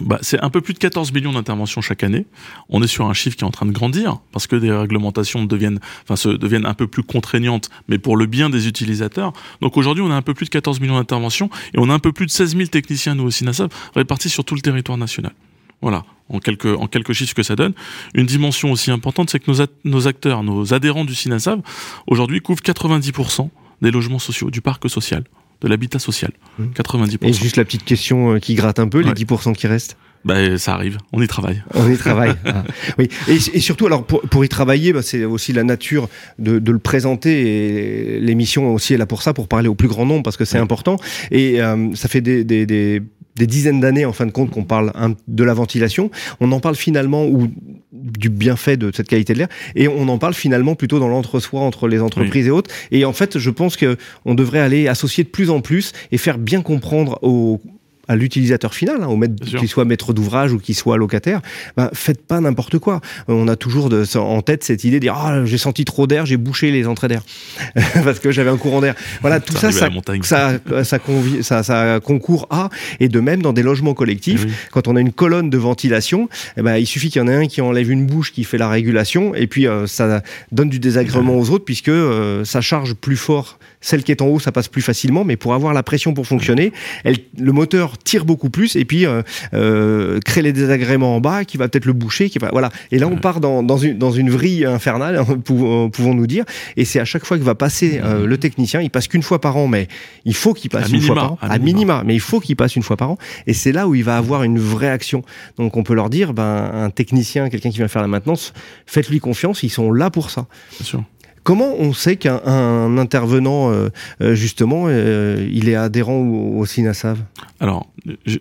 bah, 0.00 0.18
c'est 0.22 0.40
un 0.40 0.50
peu 0.50 0.60
plus 0.60 0.74
de 0.74 0.78
14 0.78 1.12
millions 1.12 1.32
d'interventions 1.32 1.80
chaque 1.80 2.02
année. 2.02 2.26
On 2.68 2.82
est 2.82 2.86
sur 2.86 3.06
un 3.06 3.14
chiffre 3.14 3.36
qui 3.36 3.44
est 3.44 3.46
en 3.46 3.50
train 3.50 3.66
de 3.66 3.72
grandir 3.72 4.18
parce 4.32 4.46
que 4.46 4.56
des 4.56 4.70
réglementations 4.70 5.44
deviennent, 5.44 5.80
enfin, 6.04 6.16
se 6.16 6.28
deviennent 6.28 6.66
un 6.66 6.74
peu 6.74 6.86
plus 6.86 7.02
contraignantes, 7.02 7.68
mais 7.88 7.98
pour 7.98 8.16
le 8.16 8.26
bien 8.26 8.50
des 8.50 8.68
utilisateurs. 8.68 9.32
Donc 9.60 9.76
aujourd'hui, 9.76 10.02
on 10.02 10.10
a 10.10 10.14
un 10.14 10.22
peu 10.22 10.34
plus 10.34 10.46
de 10.46 10.50
14 10.50 10.80
millions 10.80 10.96
d'interventions 10.96 11.50
et 11.74 11.78
on 11.78 11.90
a 11.90 11.94
un 11.94 11.98
peu 11.98 12.12
plus 12.12 12.26
de 12.26 12.30
16 12.30 12.56
000 12.56 12.68
techniciens, 12.68 13.14
nous 13.14 13.24
aussi, 13.24 13.44
NASAP, 13.44 13.72
répartis 13.94 14.30
sur 14.30 14.44
tout 14.44 14.54
le 14.54 14.60
territoire 14.60 14.98
national. 14.98 15.32
Voilà, 15.80 16.04
en 16.28 16.40
quelques, 16.40 16.66
en 16.66 16.88
quelques 16.88 17.12
chiffres 17.12 17.34
que 17.34 17.42
ça 17.42 17.54
donne. 17.54 17.72
Une 18.14 18.26
dimension 18.26 18.72
aussi 18.72 18.90
importante, 18.90 19.30
c'est 19.30 19.38
que 19.38 19.50
nos, 19.50 19.64
nos 19.84 20.08
acteurs, 20.08 20.42
nos 20.42 20.74
adhérents 20.74 21.04
du 21.04 21.14
SINASAV, 21.14 21.60
aujourd'hui 22.06 22.40
couvrent 22.40 22.62
90% 22.62 23.48
des 23.80 23.90
logements 23.90 24.18
sociaux, 24.18 24.50
du 24.50 24.60
parc 24.60 24.88
social 24.90 25.24
de 25.60 25.68
l'habitat 25.68 25.98
social. 25.98 26.32
Mmh. 26.58 26.64
90%. 26.74 27.18
Et 27.22 27.32
juste 27.32 27.56
la 27.56 27.64
petite 27.64 27.84
question 27.84 28.34
euh, 28.34 28.38
qui 28.38 28.54
gratte 28.54 28.78
un 28.78 28.88
peu, 28.88 29.00
les 29.00 29.08
ouais. 29.08 29.14
10% 29.14 29.54
qui 29.54 29.66
restent? 29.66 29.96
Bah, 30.24 30.58
ça 30.58 30.74
arrive, 30.74 30.98
on 31.12 31.22
y 31.22 31.28
travaille. 31.28 31.62
On 31.74 31.90
y 31.90 31.96
travaille. 31.96 32.34
ah. 32.44 32.64
Oui. 32.98 33.08
Et, 33.28 33.34
et, 33.34 33.60
surtout, 33.60 33.86
alors 33.86 34.04
pour, 34.04 34.20
pour 34.22 34.44
y 34.44 34.48
travailler, 34.48 34.92
bah, 34.92 35.02
c'est 35.02 35.24
aussi 35.24 35.52
la 35.52 35.62
nature 35.62 36.08
de, 36.38 36.58
de 36.58 36.72
le 36.72 36.78
présenter. 36.78 38.16
Et 38.16 38.20
l'émission 38.20 38.74
aussi 38.74 38.94
est 38.94 38.98
là 38.98 39.06
pour 39.06 39.22
ça, 39.22 39.32
pour 39.32 39.48
parler 39.48 39.68
au 39.68 39.74
plus 39.74 39.88
grand 39.88 40.06
nombre, 40.06 40.22
parce 40.24 40.36
que 40.36 40.44
c'est 40.44 40.58
ouais. 40.58 40.62
important. 40.62 40.98
Et 41.30 41.62
euh, 41.62 41.94
ça 41.94 42.08
fait 42.08 42.20
des, 42.20 42.44
des, 42.44 42.66
des 42.66 43.02
des 43.38 43.46
dizaines 43.46 43.80
d'années 43.80 44.04
en 44.04 44.12
fin 44.12 44.26
de 44.26 44.30
compte 44.30 44.50
qu'on 44.50 44.64
parle 44.64 44.92
de 45.26 45.44
la 45.44 45.54
ventilation, 45.54 46.10
on 46.40 46.52
en 46.52 46.60
parle 46.60 46.76
finalement 46.76 47.26
ou 47.26 47.48
du 47.92 48.28
bienfait 48.28 48.76
de 48.76 48.90
cette 48.94 49.08
qualité 49.08 49.32
de 49.32 49.38
l'air 49.38 49.48
et 49.74 49.88
on 49.88 50.08
en 50.08 50.18
parle 50.18 50.34
finalement 50.34 50.74
plutôt 50.74 50.98
dans 50.98 51.08
l'entre-soi 51.08 51.60
entre 51.60 51.88
les 51.88 52.00
entreprises 52.00 52.44
oui. 52.44 52.48
et 52.48 52.50
autres 52.50 52.70
et 52.90 53.04
en 53.04 53.12
fait 53.12 53.38
je 53.38 53.50
pense 53.50 53.76
que 53.76 53.96
on 54.24 54.34
devrait 54.34 54.60
aller 54.60 54.88
associer 54.88 55.24
de 55.24 55.28
plus 55.28 55.50
en 55.50 55.60
plus 55.60 55.92
et 56.12 56.18
faire 56.18 56.38
bien 56.38 56.62
comprendre 56.62 57.18
aux 57.22 57.60
à 58.08 58.16
l'utilisateur 58.16 58.74
final, 58.74 59.02
hein, 59.02 59.06
au 59.06 59.16
maître, 59.16 59.34
qu'il 59.44 59.68
soit 59.68 59.84
maître 59.84 60.12
d'ouvrage 60.12 60.52
ou 60.52 60.58
qu'il 60.58 60.74
soit 60.74 60.96
locataire, 60.96 61.40
ben, 61.76 61.90
faites 61.92 62.26
pas 62.26 62.40
n'importe 62.40 62.78
quoi. 62.78 63.00
On 63.28 63.48
a 63.48 63.56
toujours 63.56 63.88
de, 63.88 64.04
en 64.16 64.42
tête 64.42 64.64
cette 64.64 64.84
idée 64.84 64.96
de 64.96 65.02
dire 65.02 65.14
ah 65.14 65.44
j'ai 65.44 65.58
senti 65.58 65.84
trop 65.84 66.06
d'air, 66.06 66.26
j'ai 66.26 66.36
bouché 66.36 66.70
les 66.70 66.86
entrées 66.86 67.08
d'air. 67.08 67.22
Parce 68.04 68.18
que 68.18 68.30
j'avais 68.30 68.50
un 68.50 68.56
courant 68.56 68.80
d'air. 68.80 68.94
Voilà, 69.20 69.40
tout 69.40 69.54
ça 69.54 69.70
ça, 69.70 69.88
ça, 70.22 70.98
ça, 71.42 71.62
ça, 71.62 72.00
concourt 72.00 72.46
à 72.50 72.70
et 73.00 73.08
de 73.08 73.20
même 73.20 73.42
dans 73.42 73.52
des 73.52 73.62
logements 73.62 73.94
collectifs, 73.94 74.46
eh 74.46 74.52
quand 74.70 74.88
on 74.88 74.96
a 74.96 75.00
une 75.00 75.12
colonne 75.12 75.50
de 75.50 75.58
ventilation, 75.58 76.28
eh 76.56 76.62
ben, 76.62 76.76
il 76.76 76.86
suffit 76.86 77.10
qu'il 77.10 77.20
y 77.20 77.24
en 77.24 77.28
ait 77.28 77.34
un 77.34 77.46
qui 77.46 77.60
enlève 77.60 77.90
une 77.90 78.06
bouche 78.06 78.32
qui 78.32 78.44
fait 78.44 78.58
la 78.58 78.68
régulation 78.68 79.34
et 79.34 79.46
puis 79.46 79.66
euh, 79.66 79.86
ça 79.86 80.22
donne 80.52 80.68
du 80.68 80.78
désagrément 80.78 81.36
aux 81.36 81.50
autres 81.50 81.64
puisque 81.64 81.88
euh, 81.88 82.44
ça 82.44 82.60
charge 82.60 82.94
plus 82.94 83.16
fort. 83.16 83.58
Celle 83.80 84.02
qui 84.02 84.10
est 84.10 84.22
en 84.22 84.26
haut, 84.26 84.40
ça 84.40 84.50
passe 84.50 84.68
plus 84.68 84.82
facilement, 84.82 85.24
mais 85.24 85.36
pour 85.36 85.54
avoir 85.54 85.72
la 85.72 85.82
pression 85.84 86.12
pour 86.12 86.26
fonctionner, 86.26 86.72
elle, 87.04 87.18
le 87.38 87.52
moteur 87.52 87.97
tire 88.04 88.24
beaucoup 88.24 88.50
plus 88.50 88.76
et 88.76 88.84
puis 88.84 89.06
euh, 89.06 89.22
euh, 89.54 90.20
crée 90.24 90.42
les 90.42 90.52
désagréments 90.52 91.16
en 91.16 91.20
bas, 91.20 91.44
qui 91.44 91.56
va 91.56 91.68
peut-être 91.68 91.84
le 91.84 91.92
boucher, 91.92 92.30
qui 92.30 92.38
va 92.38 92.48
voilà. 92.52 92.70
Et 92.90 92.98
là, 92.98 93.06
on 93.06 93.16
part 93.16 93.40
dans, 93.40 93.62
dans, 93.62 93.78
une, 93.78 93.98
dans 93.98 94.10
une 94.10 94.30
vrille 94.30 94.64
infernale, 94.64 95.16
hein, 95.16 95.24
pouvons-nous 95.44 96.26
dire. 96.26 96.44
Et 96.76 96.84
c'est 96.84 97.00
à 97.00 97.04
chaque 97.04 97.24
fois 97.24 97.38
que 97.38 97.42
va 97.42 97.54
passer 97.54 98.00
euh, 98.02 98.26
le 98.26 98.38
technicien, 98.38 98.80
il 98.80 98.90
passe 98.90 99.08
qu'une 99.08 99.22
fois 99.22 99.40
par 99.40 99.56
an, 99.56 99.66
mais 99.66 99.88
il 100.24 100.34
faut 100.34 100.54
qu'il 100.54 100.70
passe 100.70 100.90
une 100.90 101.00
fois 101.00 101.14
par 101.14 101.32
an, 101.32 101.38
à, 101.40 101.58
minima. 101.58 102.02
mais 102.04 102.14
il 102.14 102.20
faut 102.20 102.40
qu'il 102.40 102.56
passe 102.56 102.76
une 102.76 102.82
fois 102.82 102.96
par 102.96 103.10
an. 103.10 103.18
Et 103.46 103.52
c'est 103.52 103.72
là 103.72 103.88
où 103.88 103.94
il 103.94 104.04
va 104.04 104.16
avoir 104.16 104.42
une 104.42 104.58
vraie 104.58 104.90
action. 104.90 105.22
Donc 105.56 105.76
on 105.76 105.82
peut 105.82 105.94
leur 105.94 106.10
dire, 106.10 106.32
ben 106.32 106.70
un 106.72 106.90
technicien, 106.90 107.48
quelqu'un 107.48 107.70
qui 107.70 107.78
vient 107.78 107.88
faire 107.88 108.02
la 108.02 108.08
maintenance, 108.08 108.52
faites-lui 108.86 109.20
confiance, 109.20 109.62
ils 109.62 109.70
sont 109.70 109.92
là 109.92 110.10
pour 110.10 110.30
ça. 110.30 110.46
Bien 110.78 110.86
sûr. 110.86 111.04
Comment 111.48 111.76
on 111.78 111.94
sait 111.94 112.16
qu'un 112.16 112.98
intervenant, 112.98 113.72
euh, 113.72 113.88
euh, 114.20 114.34
justement, 114.34 114.84
euh, 114.86 115.48
il 115.50 115.70
est 115.70 115.76
adhérent 115.76 116.16
au, 116.16 116.58
au 116.58 116.66
SINASAV? 116.66 117.20
Alors, 117.58 117.86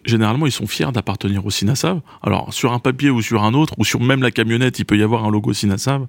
généralement, 0.03 0.45
ils 0.45 0.51
sont 0.51 0.67
fiers 0.67 0.91
d'appartenir 0.91 1.45
au 1.45 1.49
SINASAV. 1.49 2.01
Alors, 2.21 2.53
sur 2.53 2.73
un 2.73 2.79
papier 2.79 3.09
ou 3.09 3.21
sur 3.21 3.45
un 3.45 3.53
autre, 3.53 3.75
ou 3.77 3.85
sur 3.85 4.01
même 4.01 4.21
la 4.21 4.29
camionnette, 4.29 4.79
il 4.79 4.83
peut 4.83 4.97
y 4.97 5.03
avoir 5.03 5.23
un 5.23 5.31
logo 5.31 5.53
SINASAV. 5.53 6.05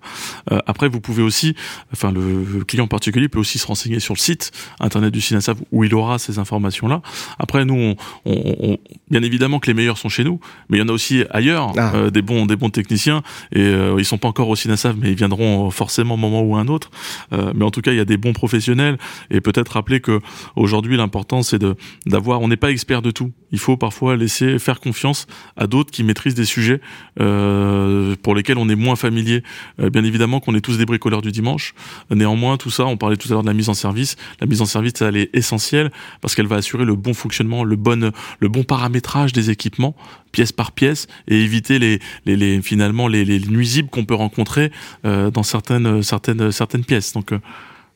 après, 0.67 0.89
vous 0.89 1.01
pouvez 1.01 1.23
aussi, 1.23 1.55
enfin, 1.93 2.11
le, 2.11 2.65
client 2.65 2.89
particulier 2.89 3.29
peut 3.29 3.39
aussi 3.39 3.59
se 3.59 3.67
renseigner 3.69 4.01
sur 4.01 4.15
le 4.15 4.19
site 4.19 4.51
internet 4.81 5.13
du 5.13 5.21
SINASAV 5.21 5.59
où 5.71 5.85
il 5.85 5.95
aura 5.95 6.19
ces 6.19 6.41
informations-là. 6.41 7.01
Après, 7.39 7.65
nous, 7.65 7.95
on, 8.27 8.77
bien 9.09 9.23
évidemment 9.23 9.61
que 9.61 9.69
les 9.69 9.75
meilleurs 9.75 9.99
sont 9.99 10.09
chez 10.09 10.25
nous, 10.25 10.41
mais 10.69 10.79
il 10.79 10.81
y 10.81 10.85
en 10.85 10.89
a 10.89 10.93
aussi 10.93 11.23
ailleurs 11.31 11.73
ah. 11.79 12.11
des 12.11 12.23
bons, 12.23 12.45
des 12.45 12.57
bons 12.57 12.71
techniciens 12.71 13.23
et 13.55 13.73
ils 13.99 14.05
sont 14.05 14.19
pas 14.19 14.29
encore 14.29 14.49
au 14.49 14.57
SINASAV, 14.57 14.97
mais 15.01 15.13
ils 15.13 15.17
viendront 15.17 15.71
forcément 15.71 16.15
un 16.15 16.19
moment 16.19 16.43
ou 16.43 16.57
un 16.57 16.67
autre. 16.67 16.88
Euh, 17.33 17.53
mais 17.55 17.65
en 17.65 17.71
tout 17.71 17.81
cas, 17.81 17.93
il 17.93 17.97
y 17.97 18.01
a 18.01 18.05
des 18.05 18.17
bons 18.17 18.33
professionnels 18.33 18.99
et 19.31 19.41
peut-être 19.41 19.73
rappeler 19.73 20.01
que 20.01 20.21
aujourd'hui, 20.57 20.97
l'important 20.97 21.43
c'est 21.43 21.59
de 21.59 21.75
d'avoir. 22.07 22.41
On 22.41 22.49
n'est 22.49 22.57
pas 22.57 22.71
expert 22.71 23.03
de 23.03 23.11
tout. 23.11 23.33
Il 23.53 23.59
faut 23.59 23.77
parfois 23.77 24.17
laisser 24.17 24.59
faire 24.59 24.81
confiance 24.81 25.27
à 25.57 25.67
d'autres 25.67 25.91
qui 25.91 26.05
maîtrisent 26.05 26.35
des 26.35 26.45
sujets 26.45 26.81
euh, 27.21 28.15
pour 28.23 28.35
lesquels 28.35 28.59
on 28.59 28.69
est 28.69 28.77
moins 28.77 28.97
familier. 28.97 29.43
Euh, 29.81 29.91
bien 29.91 30.05
évidemment 30.05 30.41
qu'on 30.41 30.55
est 30.55 30.61
tous 30.61 30.79
des 30.79 30.87
bricoleurs 30.87 31.23
du 31.23 31.33
dimanche. 31.33 31.75
Néanmoins, 32.11 32.57
tout 32.57 32.71
ça, 32.71 32.87
on 32.87 32.97
parlait 32.97 33.17
tout 33.17 33.29
à 33.29 33.33
l'heure 33.33 33.43
de 33.43 33.49
la 33.49 33.55
mise 33.55 33.69
en 33.69 33.75
service. 33.75 34.17
La 34.41 34.47
mise 34.47 34.61
en 34.61 34.67
service, 34.67 35.01
elle 35.01 35.17
est 35.17 35.31
essentielle 35.35 35.91
parce 36.21 36.35
qu'elle 36.35 36.47
va 36.47 36.57
assurer 36.57 36.85
le 36.85 36.95
bon 36.95 37.15
fonctionnement, 37.15 37.65
le 37.65 37.77
bon 37.77 38.13
le 38.39 38.49
bon 38.49 38.63
paramétrage 38.63 39.33
des 39.33 39.51
équipements 39.51 39.97
pièce 40.33 40.53
par 40.53 40.73
pièce 40.73 41.07
et 41.29 41.37
éviter 41.41 41.79
les, 41.79 42.01
les, 42.27 42.37
les 42.37 42.63
finalement 42.63 43.09
les, 43.09 43.25
les 43.25 43.41
nuisibles 43.41 43.89
qu'on 43.89 44.05
peut 44.05 44.15
rencontrer 44.15 44.71
euh, 45.05 45.31
dans 45.31 45.43
certaines 45.43 46.03
certaines 46.03 46.53
certaines 46.53 46.85
pièces. 46.85 47.13
Donc 47.13 47.33
euh, 47.33 47.39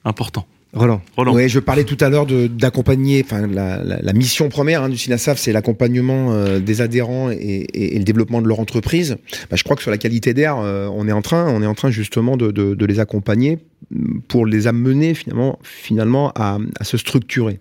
important. 0.04 0.46
Roland. 0.74 1.02
Roland. 1.16 1.34
Oui, 1.34 1.50
je 1.50 1.58
parlais 1.58 1.84
tout 1.84 1.98
à 2.00 2.08
l'heure 2.08 2.26
d'accompagner, 2.26 3.22
enfin 3.22 3.46
la, 3.46 3.84
la, 3.84 4.00
la, 4.00 4.12
mission 4.14 4.48
première 4.48 4.82
hein, 4.82 4.88
du 4.88 4.96
SINASAF, 4.96 5.38
c'est 5.38 5.52
l'accompagnement 5.52 6.32
euh, 6.32 6.60
des 6.60 6.80
adhérents 6.80 7.30
et, 7.30 7.34
et, 7.34 7.94
et, 7.94 7.98
le 7.98 8.04
développement 8.04 8.40
de 8.40 8.48
leur 8.48 8.58
entreprise. 8.58 9.18
Bah, 9.50 9.56
je 9.56 9.64
crois 9.64 9.76
que 9.76 9.82
sur 9.82 9.90
la 9.90 9.98
qualité 9.98 10.32
d'air, 10.32 10.56
euh, 10.56 10.88
on 10.90 11.06
est 11.06 11.12
en 11.12 11.20
train, 11.20 11.46
on 11.50 11.62
est 11.62 11.66
en 11.66 11.74
train 11.74 11.90
justement 11.90 12.38
de, 12.38 12.50
de, 12.50 12.74
de 12.74 12.86
les 12.86 13.00
accompagner 13.00 13.58
pour 14.28 14.46
les 14.46 14.66
amener 14.66 15.12
finalement, 15.12 15.58
finalement 15.62 16.32
à, 16.36 16.56
à 16.80 16.84
se 16.84 16.96
structurer. 16.96 17.60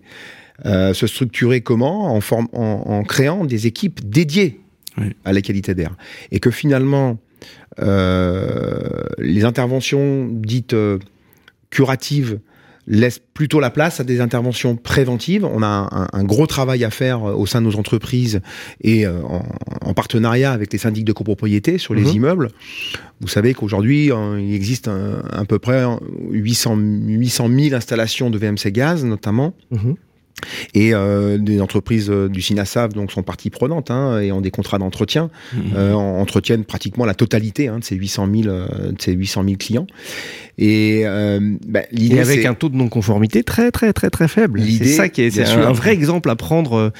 Euh, 0.64 0.94
se 0.94 1.06
structurer 1.06 1.60
comment? 1.60 2.14
En, 2.14 2.20
forme, 2.22 2.48
en, 2.54 2.82
en, 2.86 3.02
créant 3.02 3.44
des 3.44 3.66
équipes 3.66 4.00
dédiées 4.08 4.60
oui. 4.98 5.14
à 5.24 5.32
la 5.32 5.40
qualité 5.40 5.74
d'air. 5.74 5.96
Et 6.30 6.40
que 6.40 6.50
finalement, 6.50 7.18
euh, 7.80 9.02
les 9.18 9.44
interventions 9.44 10.28
dites 10.30 10.74
euh, 10.74 10.98
curatives 11.70 12.40
laissent 12.88 13.20
plutôt 13.32 13.60
la 13.60 13.70
place 13.70 14.00
à 14.00 14.04
des 14.04 14.20
interventions 14.20 14.76
préventives. 14.76 15.44
On 15.44 15.62
a 15.62 15.88
un, 15.92 16.08
un 16.12 16.24
gros 16.24 16.46
travail 16.46 16.84
à 16.84 16.90
faire 16.90 17.24
euh, 17.28 17.34
au 17.34 17.46
sein 17.46 17.60
de 17.60 17.66
nos 17.66 17.76
entreprises 17.76 18.40
et 18.80 19.06
euh, 19.06 19.22
en, 19.22 19.42
en, 19.82 19.94
partenariat 19.94 20.52
avec 20.52 20.72
les 20.72 20.78
syndics 20.78 21.04
de 21.04 21.12
copropriété 21.12 21.78
sur 21.78 21.94
les 21.94 22.02
mmh. 22.02 22.16
immeubles. 22.16 22.48
Vous 23.20 23.28
savez 23.28 23.54
qu'aujourd'hui, 23.54 24.10
il 24.38 24.54
existe 24.54 24.88
un, 24.88 25.22
à 25.30 25.44
peu 25.44 25.60
près 25.60 25.84
800, 26.30 26.76
800 26.76 27.48
000 27.48 27.74
installations 27.74 28.30
de 28.30 28.38
VMC 28.38 28.72
gaz, 28.72 29.04
notamment. 29.04 29.54
Mmh. 29.70 29.92
Et 30.74 30.94
euh, 30.94 31.38
des 31.38 31.60
entreprises 31.60 32.10
euh, 32.10 32.28
du 32.28 32.40
SINASAV 32.40 32.92
donc 32.92 33.12
sont 33.12 33.22
partie 33.22 33.50
prenante 33.50 33.90
hein, 33.90 34.20
et 34.20 34.32
ont 34.32 34.40
des 34.40 34.50
contrats 34.50 34.78
d'entretien, 34.78 35.30
mmh. 35.52 35.58
euh, 35.76 35.92
entretiennent 35.92 36.64
pratiquement 36.64 37.04
la 37.04 37.14
totalité 37.14 37.68
hein, 37.68 37.78
de 37.78 37.84
ces 37.84 37.96
800 37.96 38.28
000 38.42 38.48
euh, 38.48 38.92
de 38.92 39.00
ces 39.00 39.12
800 39.12 39.44
000 39.44 39.56
clients. 39.56 39.86
Et, 40.58 41.04
bah, 41.66 41.80
et 41.92 42.20
avec 42.20 42.44
un 42.44 42.52
taux 42.52 42.68
de 42.68 42.76
non-conformité 42.76 43.42
très 43.42 43.70
très 43.70 43.94
très 43.94 44.10
très 44.10 44.28
faible. 44.28 44.62
C'est 44.62 44.84
ça 44.84 45.08
qui 45.08 45.22
est, 45.22 45.38
un, 45.38 45.68
un, 45.68 45.72
vrai 45.72 45.94
exemple 45.94 46.28
à 46.28 46.36
prendre 46.36 46.92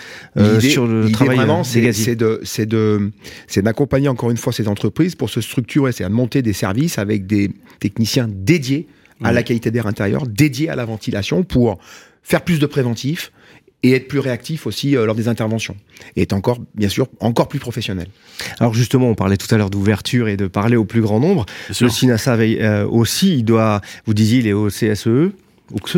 sur 0.61 0.87
le 0.87 1.11
travail. 1.11 1.37
Vraiment, 1.37 1.63
c'est 1.63 2.17
de 2.17 2.41
c'est 2.45 2.67
de 2.67 3.11
c'est 3.47 3.63
d'accompagner 3.63 4.09
encore 4.09 4.31
une 4.31 4.39
fois 4.39 4.55
ces 4.55 4.69
entreprises 4.69 5.15
pour 5.15 5.29
se 5.29 5.43
structurer, 5.43 5.93
c'est 5.93 6.03
à 6.03 6.09
monter 6.09 6.41
des 6.41 6.55
services 6.55 6.99
avec 6.99 7.27
des 7.27 7.51
techniciens 7.79 8.27
dédiés 8.27 8.89
à 9.23 9.31
mmh. 9.31 9.35
la 9.35 9.43
qualité 9.43 9.71
d'air 9.71 9.87
intérieur, 9.87 10.27
dédiés 10.27 10.71
à 10.71 10.75
la 10.75 10.87
ventilation 10.87 11.45
pour 11.45 11.79
faire 12.23 12.43
plus 12.43 12.59
de 12.59 12.67
préventif 12.67 13.33
et 13.83 13.93
être 13.93 14.09
plus 14.09 14.21
réactif 14.21 14.67
aussi 14.67 14.97
euh, 14.97 15.07
lors 15.07 15.15
des 15.15 15.29
interventions 15.29 15.77
et 16.17 16.23
être 16.23 16.33
encore 16.33 16.59
bien 16.75 16.89
sûr 16.89 17.09
encore 17.21 17.49
plus 17.49 17.59
professionnel. 17.59 18.07
Alors 18.61 18.75
justement, 18.75 19.09
on 19.09 19.15
parlait 19.15 19.37
tout 19.37 19.53
à 19.53 19.59
l'heure 19.59 19.71
d'ouverture 19.71 20.29
et 20.29 20.37
de 20.37 20.47
parler 20.47 20.77
au 20.77 20.85
plus 20.85 21.01
grand 21.01 21.21
nombre. 21.21 21.47
Le 21.81 21.89
SINASA 21.89 22.35
euh, 22.35 22.87
aussi, 22.87 23.39
il 23.39 23.45
doit, 23.45 23.81
vous 24.07 24.15
disiez, 24.15 24.39
il 24.39 24.47
est 24.47 24.53
au 24.53 24.69
CSE 24.69 25.07
ou 25.07 25.79
CSE 25.79 25.97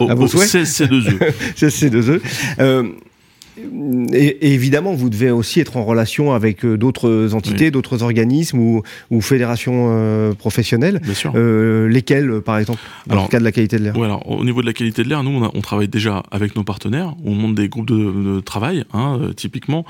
au, 0.00 0.08
à 0.10 0.14
vos 0.14 0.28
souhaits 0.28 0.48
CC2E. 0.48 1.32
CC2E. 1.56 2.20
Euh, 3.58 4.06
et, 4.12 4.48
et, 4.48 4.54
évidemment, 4.54 4.94
vous 4.94 5.10
devez 5.10 5.30
aussi 5.30 5.60
être 5.60 5.76
en 5.76 5.84
relation 5.84 6.32
avec 6.32 6.64
euh, 6.64 6.76
d'autres 6.76 7.34
entités, 7.34 7.66
oui. 7.66 7.70
d'autres 7.70 8.02
organismes 8.02 8.58
ou, 8.58 8.82
ou 9.10 9.20
fédérations 9.20 9.86
euh, 9.88 10.32
professionnelles. 10.32 11.00
Bien 11.02 11.14
sûr. 11.14 11.32
Euh, 11.34 11.88
lesquelles, 11.88 12.40
par 12.40 12.58
exemple, 12.58 12.80
dans 13.06 13.14
alors, 13.14 13.24
le 13.24 13.30
cas 13.30 13.38
de 13.38 13.44
la 13.44 13.52
qualité 13.52 13.78
de 13.78 13.84
l'air 13.84 13.96
ouais, 13.96 14.06
alors, 14.06 14.28
Au 14.30 14.44
niveau 14.44 14.60
de 14.60 14.66
la 14.66 14.72
qualité 14.72 15.02
de 15.04 15.08
l'air, 15.08 15.22
nous, 15.22 15.30
on, 15.30 15.44
a, 15.44 15.50
on, 15.54 15.60
travaille 15.60 15.88
déjà 15.88 16.22
avec 16.30 16.56
nos 16.56 16.64
partenaires. 16.64 17.14
On 17.24 17.34
monte 17.34 17.54
des 17.54 17.68
groupes 17.68 17.88
de, 17.88 18.34
de 18.34 18.40
travail, 18.40 18.84
hein, 18.92 19.18
euh, 19.20 19.32
typiquement. 19.32 19.84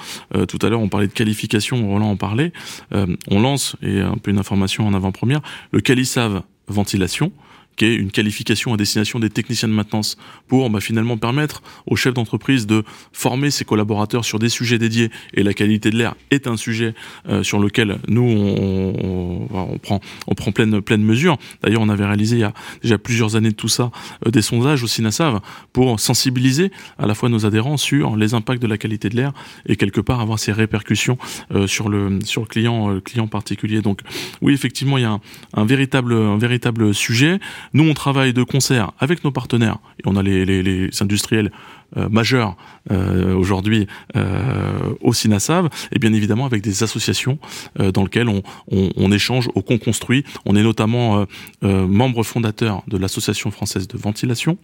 Tout 0.49 0.59
à 0.63 0.69
l'heure, 0.69 0.81
on 0.81 0.89
parlait 0.89 1.07
de 1.07 1.13
qualification, 1.13 1.89
Roland 1.89 2.11
en 2.11 2.17
parlait. 2.17 2.53
on 2.93 3.41
lance, 3.41 3.77
et 3.83 4.01
un 4.01 4.17
peu 4.17 4.31
une 4.31 4.39
information 4.39 4.87
en 4.87 4.95
avant-première, 4.95 5.41
le 5.73 5.81
Calisave 5.81 6.43
ventilation 6.69 7.33
qui 7.77 7.85
est 7.87 7.95
une 7.95 8.11
qualification 8.11 8.75
à 8.75 8.77
destination 8.77 9.19
des 9.19 9.31
techniciens 9.31 9.69
de 9.69 9.75
maintenance 9.75 10.17
pour 10.49 10.69
bah, 10.71 10.81
finalement 10.81 11.17
permettre 11.17 11.63
aux 11.87 11.97
chefs 11.97 12.15
d'entreprise 12.15 12.67
de 12.67 12.85
former 13.13 13.51
ses 13.51 13.65
collaborateurs 13.65 14.25
sur 14.25 14.39
des 14.39 14.49
sujets 14.49 14.79
dédiés. 14.79 15.11
Et 15.35 15.43
la 15.43 15.55
qualité 15.55 15.91
de 15.91 15.97
l'air 15.97 16.15
est 16.31 16.47
un 16.47 16.57
sujet 16.57 16.95
euh, 17.29 17.43
sur 17.43 17.59
lequel 17.59 17.99
nous 18.09 18.23
on, 18.23 18.95
on, 19.03 19.73
on, 19.73 19.79
prend 19.79 20.01
on 20.27 20.35
prend 20.35 20.53
pleine 20.53 20.81
pleine 20.81 21.03
mesure. 21.03 21.39
D'ailleurs, 21.63 21.83
on 21.83 21.89
avait 21.89 22.05
réalisé 22.05 22.37
il 22.37 22.41
y 22.41 22.45
a 22.45 22.53
déjà 22.83 22.99
plusieurs 22.99 23.37
années 23.37 23.51
de 23.51 23.55
tout 23.55 23.69
ça 23.69 23.91
euh, 24.27 24.31
des 24.31 24.43
sondages 24.43 24.83
au 24.83 24.87
SINASAV 24.87 25.41
pour 25.73 25.99
sensibiliser 26.01 26.71
à 26.99 27.07
la 27.07 27.15
fois 27.15 27.29
nos 27.29 27.47
adhérents 27.47 27.77
sur 27.77 28.17
les 28.17 28.35
impacts 28.35 28.63
de 28.63 28.67
la 28.67 28.79
qualité 28.79 29.09
de 29.09 29.17
l'air 29.17 29.33
et 29.67 29.77
quelque 29.77 30.01
part 30.01 30.21
avoir 30.21 30.39
ses 30.39 30.53
répercussions 30.53 31.19
euh, 31.53 31.67
sur 31.67 31.89
le 31.89 32.19
sur 32.25 32.43
le 32.43 32.47
client 32.47 32.95
euh, 32.95 33.01
client 33.01 33.27
particulier. 33.27 33.81
Donc 33.81 34.01
oui, 34.43 34.53
effectivement, 34.55 34.99
il 34.99 35.03
y 35.03 35.05
a 35.05 35.11
un, 35.11 35.21
un 35.55 35.65
véritable 35.65 36.15
un 36.15 36.39
véritable 36.39 36.95
sujet. 36.95 37.39
Nous, 37.73 37.89
on 37.89 37.95
travaille 37.95 38.33
de 38.33 38.43
concert 38.43 38.93
avec 38.99 39.25
nos 39.25 39.31
partenaires 39.31 39.79
et 39.99 40.03
on 40.07 40.17
a 40.17 40.23
les, 40.23 40.45
les, 40.45 40.63
les 40.63 41.03
industriels 41.03 41.51
euh, 41.97 42.09
majeurs 42.09 42.57
euh, 42.91 43.35
aujourd'hui 43.35 43.87
euh, 44.17 44.95
au 45.01 45.13
SINASAV 45.13 45.69
et 45.93 45.99
bien 45.99 46.13
évidemment 46.13 46.45
avec 46.45 46.63
des 46.63 46.83
associations 46.83 47.39
euh, 47.79 47.93
dans 47.93 48.03
lesquelles 48.03 48.29
on, 48.29 48.43
on, 48.71 48.91
on 48.97 49.13
échange 49.13 49.49
au 49.55 49.63
con-construit. 49.63 50.25
On 50.45 50.57
est 50.57 50.63
notamment 50.63 51.27
euh, 51.63 51.87
membre 51.87 52.23
fondateur 52.25 52.83
de 52.89 52.97
l'Association 52.97 53.51
française 53.51 53.87
de 53.87 53.97
ventilation, 53.97 54.59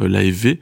l'AFV, 0.00 0.60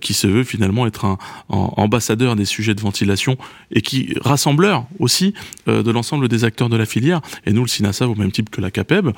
qui 0.00 0.14
se 0.14 0.26
veut 0.26 0.44
finalement 0.44 0.86
être 0.86 1.04
un, 1.04 1.18
ambassadeur 1.48 2.36
des 2.36 2.44
sujets 2.44 2.74
de 2.74 2.80
ventilation 2.80 3.36
et 3.70 3.80
qui 3.80 4.14
rassembleur 4.20 4.86
aussi 4.98 5.34
de 5.66 5.90
l'ensemble 5.90 6.28
des 6.28 6.44
acteurs 6.44 6.68
de 6.68 6.76
la 6.76 6.86
filière. 6.86 7.20
Et 7.46 7.52
nous, 7.52 7.62
le 7.62 7.68
SINASAV, 7.68 8.10
au 8.10 8.14
même 8.14 8.32
type 8.32 8.50
que 8.50 8.60
la 8.60 8.70
CAPEB, 8.70 9.10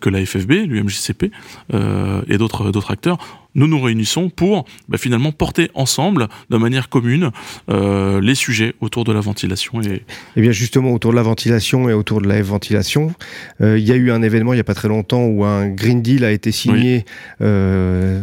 que 0.00 0.08
la 0.08 0.24
FFB, 0.24 0.52
l'UMJCP 0.66 1.32
et 1.72 2.38
d'autres 2.38 2.70
d'autres 2.70 2.90
acteurs, 2.90 3.18
nous 3.56 3.66
nous 3.66 3.80
réunissons 3.80 4.28
pour 4.28 4.66
bah, 4.88 4.98
finalement 4.98 5.32
porter 5.32 5.70
ensemble, 5.74 6.28
de 6.50 6.56
manière 6.56 6.88
commune, 6.88 7.32
euh, 7.70 8.20
les 8.20 8.36
sujets 8.36 8.74
autour 8.80 9.02
de 9.04 9.12
la 9.12 9.20
ventilation. 9.20 9.80
Et... 9.80 10.02
Eh 10.36 10.40
bien 10.40 10.52
justement, 10.52 10.92
autour 10.92 11.10
de 11.10 11.16
la 11.16 11.22
ventilation 11.22 11.88
et 11.88 11.92
autour 11.92 12.20
de 12.20 12.28
la 12.28 12.40
ventilation, 12.42 13.12
euh, 13.60 13.78
il 13.78 13.84
y 13.84 13.92
a 13.92 13.96
eu 13.96 14.12
un 14.12 14.22
événement 14.22 14.52
il 14.52 14.56
n'y 14.56 14.60
a 14.60 14.64
pas 14.64 14.74
très 14.74 14.88
longtemps 14.88 15.24
où 15.24 15.44
un 15.44 15.68
Green 15.68 16.02
Deal 16.02 16.24
a 16.24 16.30
été 16.30 16.52
signé. 16.52 17.04
Euh, 17.40 18.22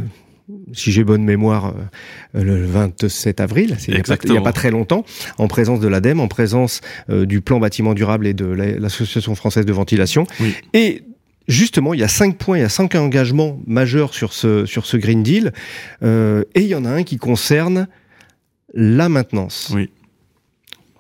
si 0.74 0.92
j'ai 0.92 1.04
bonne 1.04 1.24
mémoire, 1.24 1.74
le 2.34 2.66
27 2.66 3.40
avril, 3.40 3.78
il 3.88 3.94
n'y 3.94 4.38
a, 4.38 4.42
pas 4.42 4.54
très 4.54 4.72
longtemps, 4.72 5.06
en 5.38 5.48
présence 5.48 5.80
de 5.80 5.88
l'ADEME, 5.88 6.20
en 6.20 6.28
présence 6.28 6.82
du 7.10 7.42
plan 7.42 7.60
bâtiment 7.60 7.94
durable 7.94 8.28
et 8.28 8.34
de 8.34 8.46
l'Association 8.46 9.36
française 9.36 9.66
de 9.66 9.74
ventilation. 9.74 10.28
Oui. 10.40 10.54
Et 10.74 11.04
justement, 11.48 11.94
il 11.94 12.00
y 12.00 12.04
a 12.04 12.08
cinq 12.08 12.38
points, 12.38 12.58
il 12.58 12.62
y 12.62 12.66
a 12.66 12.70
cinq 12.70 12.96
engagements 12.96 13.60
majeurs 13.68 14.14
sur 14.14 14.34
ce, 14.34 14.66
sur 14.66 14.86
ce 14.86 14.98
Green 14.98 15.24
Deal, 15.24 15.54
euh, 16.04 16.44
et 16.56 16.62
il 16.62 16.68
y 16.68 16.76
en 16.76 16.86
a 16.86 16.90
un 16.90 17.04
qui 17.04 17.18
concerne 17.18 17.88
la 18.74 19.10
maintenance. 19.10 19.72
Oui. 19.74 19.90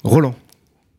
Roland, 0.03 0.35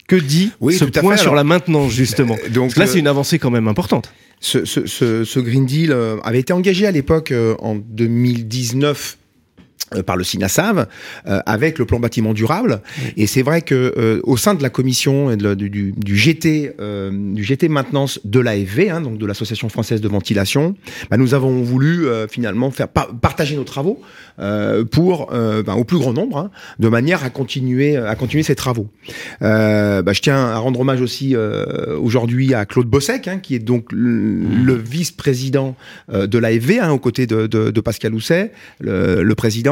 que 0.08 0.16
dit 0.16 0.50
ce 0.70 0.84
point 0.84 1.16
sur 1.16 1.34
la 1.34 1.44
maintenance, 1.44 1.92
justement? 1.92 2.36
euh, 2.44 2.48
Donc, 2.50 2.76
Là, 2.76 2.86
c'est 2.86 2.98
une 2.98 3.06
avancée 3.06 3.38
quand 3.38 3.50
même 3.50 3.68
importante. 3.68 4.12
Ce, 4.40 4.64
ce, 4.64 4.86
ce, 4.86 5.40
Green 5.40 5.64
Deal 5.64 5.90
euh, 5.92 6.16
avait 6.22 6.40
été 6.40 6.52
engagé 6.52 6.86
à 6.86 6.90
l'époque, 6.90 7.32
en 7.60 7.76
2019, 7.76 9.16
euh, 9.18 9.23
par 10.02 10.16
le 10.16 10.24
SINASAV 10.24 10.86
euh, 11.26 11.40
avec 11.46 11.78
le 11.78 11.86
plan 11.86 12.00
bâtiment 12.00 12.32
durable. 12.32 12.80
Et 13.16 13.26
c'est 13.26 13.42
vrai 13.42 13.62
que 13.62 13.94
euh, 13.96 14.20
au 14.24 14.36
sein 14.36 14.54
de 14.54 14.62
la 14.62 14.70
commission 14.70 15.30
et 15.30 15.36
de, 15.36 15.54
du, 15.54 15.92
du, 15.96 16.16
GT 16.16 16.72
du 17.12 17.42
GT 17.42 17.68
maintenance 17.68 18.20
de 18.24 18.40
l'AFV 18.40 18.90
hein, 18.90 19.00
donc 19.00 19.18
de 19.18 19.26
l'association 19.26 19.68
française 19.68 20.00
de 20.00 20.08
ventilation 20.08 20.74
bah, 21.10 21.16
nous 21.16 21.34
avons 21.34 21.62
voulu 21.62 22.06
finalement 22.30 22.70
faire 22.70 22.88
partager 22.88 23.56
nos 23.56 23.64
travaux 23.64 24.00
pour 24.90 25.26
bah, 25.26 25.74
au 25.76 25.84
plus 25.84 25.98
grand 25.98 26.12
nombre 26.12 26.38
hein, 26.38 26.50
de 26.78 26.88
manière 26.88 27.24
à 27.24 27.30
continuer 27.30 27.96
à 27.96 28.14
continuer 28.14 28.42
ces 28.42 28.54
travaux. 28.54 28.88
Bah, 29.40 30.12
je 30.12 30.20
tiens 30.20 30.36
à 30.36 30.56
rendre 30.58 30.80
hommage 30.80 31.00
aussi 31.00 31.34
aujourd'hui 31.36 32.54
à 32.54 32.64
Claude 32.64 32.86
Bossec 32.86 33.28
hein, 33.28 33.38
qui 33.38 33.54
est 33.54 33.60
donc 33.60 33.92
le, 33.92 34.76
mmh. 34.76 34.82
vice-président 34.84 35.76
de 36.12 36.38
l'AFV 36.38 36.80
hein, 36.80 36.90
aux 36.90 36.98
côtés 36.98 37.26
de, 37.26 37.46
de, 37.46 37.70
de 37.70 37.80
Pascal 37.80 38.14
Housset 38.14 38.52
le, 38.80 39.22
le 39.22 39.34
président 39.34 39.63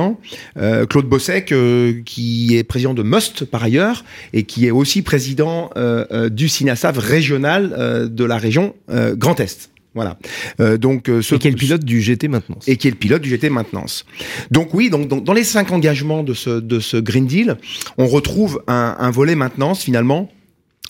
euh, 0.57 0.87
Claude 0.87 1.07
Bossec, 1.07 1.53
euh, 1.53 2.01
qui 2.05 2.57
est 2.57 2.65
président 2.65 2.95
de 2.95 3.03
Must 3.03 3.45
par 3.45 3.63
ailleurs, 3.63 4.05
et 4.33 4.45
qui 4.45 4.67
est 4.67 4.71
aussi 4.71 5.03
président 5.03 5.71
euh, 5.77 6.29
du 6.29 6.49
SINASAV 6.49 6.99
régional 6.99 8.09
de 8.11 8.25
la 8.25 8.37
région 8.37 8.75
Grand 8.89 9.39
Est. 9.41 9.71
Voilà. 9.95 10.17
donc, 10.79 11.09
ce, 11.21 11.35
et 11.35 11.39
qui 11.39 11.49
est 11.49 11.51
le 11.51 11.57
pilote 11.57 11.85
du 11.85 12.01
GT 12.01 12.29
Maintenance. 12.29 12.67
Et 12.67 12.77
qui 12.77 12.89
est 12.89 12.91
le 12.91 12.97
pilote 12.97 13.21
du 13.21 13.29
GT 13.29 13.51
Maintenance. 13.51 14.07
Donc 14.51 14.73
oui, 14.73 14.89
donc, 14.89 15.09
dans 15.09 15.33
les 15.35 15.45
cinq 15.45 15.71
engagements 15.71 16.23
de 16.23 16.33
ce, 16.33 16.61
de 16.61 16.81
ce 16.81 16.97
Green 16.97 17.27
Deal, 17.27 17.59
on 17.99 18.07
retrouve 18.07 18.63
un, 18.69 18.97
un 18.99 19.11
volet 19.11 19.35
maintenance 19.35 19.83
finalement 19.83 20.31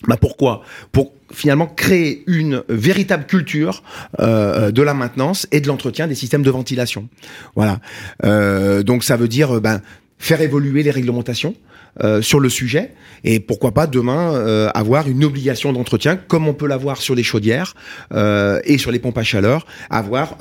bah 0.07 0.17
pourquoi? 0.19 0.63
Pour 0.91 1.13
finalement 1.31 1.67
créer 1.67 2.23
une 2.27 2.63
véritable 2.69 3.25
culture 3.25 3.83
euh, 4.19 4.71
de 4.71 4.81
la 4.81 4.93
maintenance 4.93 5.47
et 5.51 5.61
de 5.61 5.67
l'entretien 5.67 6.07
des 6.07 6.15
systèmes 6.15 6.43
de 6.43 6.51
ventilation. 6.51 7.07
Voilà. 7.55 7.79
Euh, 8.23 8.83
donc 8.83 9.03
ça 9.03 9.15
veut 9.17 9.27
dire 9.27 9.61
ben, 9.61 9.81
faire 10.19 10.41
évoluer 10.41 10.83
les 10.83 10.91
réglementations, 10.91 11.55
euh, 12.01 12.23
sur 12.23 12.39
le 12.39 12.49
sujet 12.49 12.89
et 13.23 13.39
pourquoi 13.39 13.71
pas 13.71 13.85
demain 13.85 14.33
euh, 14.33 14.67
avoir 14.73 15.07
une 15.07 15.23
obligation 15.23 15.71
d'entretien 15.73 16.15
comme 16.15 16.47
on 16.47 16.55
peut 16.55 16.65
l'avoir 16.65 16.97
sur 16.97 17.13
les 17.13 17.21
chaudières 17.21 17.75
euh, 18.15 18.59
et 18.63 18.79
sur 18.79 18.91
les 18.91 18.97
pompes 18.97 19.19
à 19.19 19.23
chaleur, 19.23 19.67
avoir 19.91 20.37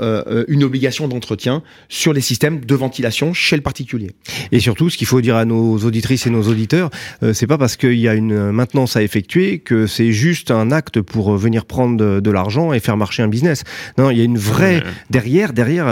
une 0.49 0.65
obligation 0.65 1.09
d'entretien 1.09 1.63
sur 1.89 2.13
les 2.13 2.21
systèmes 2.21 2.65
de 2.65 2.75
ventilation 2.75 3.35
chez 3.35 3.57
le 3.57 3.63
particulier. 3.63 4.13
Et 4.51 4.61
surtout, 4.61 4.89
ce 4.89 4.97
qu'il 4.97 5.07
faut 5.07 5.21
dire 5.21 5.37
à 5.37 5.45
nos 5.45 5.77
auditrices 5.79 6.27
et 6.27 6.31
nos 6.31 6.43
auditeurs, 6.49 6.91
c'est 7.33 7.47
pas 7.47 7.59
parce 7.59 7.77
qu'il 7.77 7.99
y 7.99 8.09
a 8.09 8.15
une 8.15 8.51
maintenance 8.51 8.97
à 8.97 9.03
effectuer 9.03 9.59
que 9.59 9.87
c'est 9.87 10.13
juste 10.13 10.51
un 10.51 10.71
acte 10.71 11.01
pour 11.01 11.37
venir 11.37 11.67
prendre 11.67 11.97
de, 11.97 12.21
de 12.21 12.31
l'argent 12.31 12.73
et 12.73 12.81
faire 12.81 12.97
marcher 12.97 13.23
un 13.23 13.29
business. 13.29 13.65
Non, 13.99 14.11
il 14.11 14.19
y 14.19 14.21
a 14.21 14.25
une 14.25 14.39
vraie 14.39 14.83
derrière, 15.11 15.53
derrière, 15.53 15.87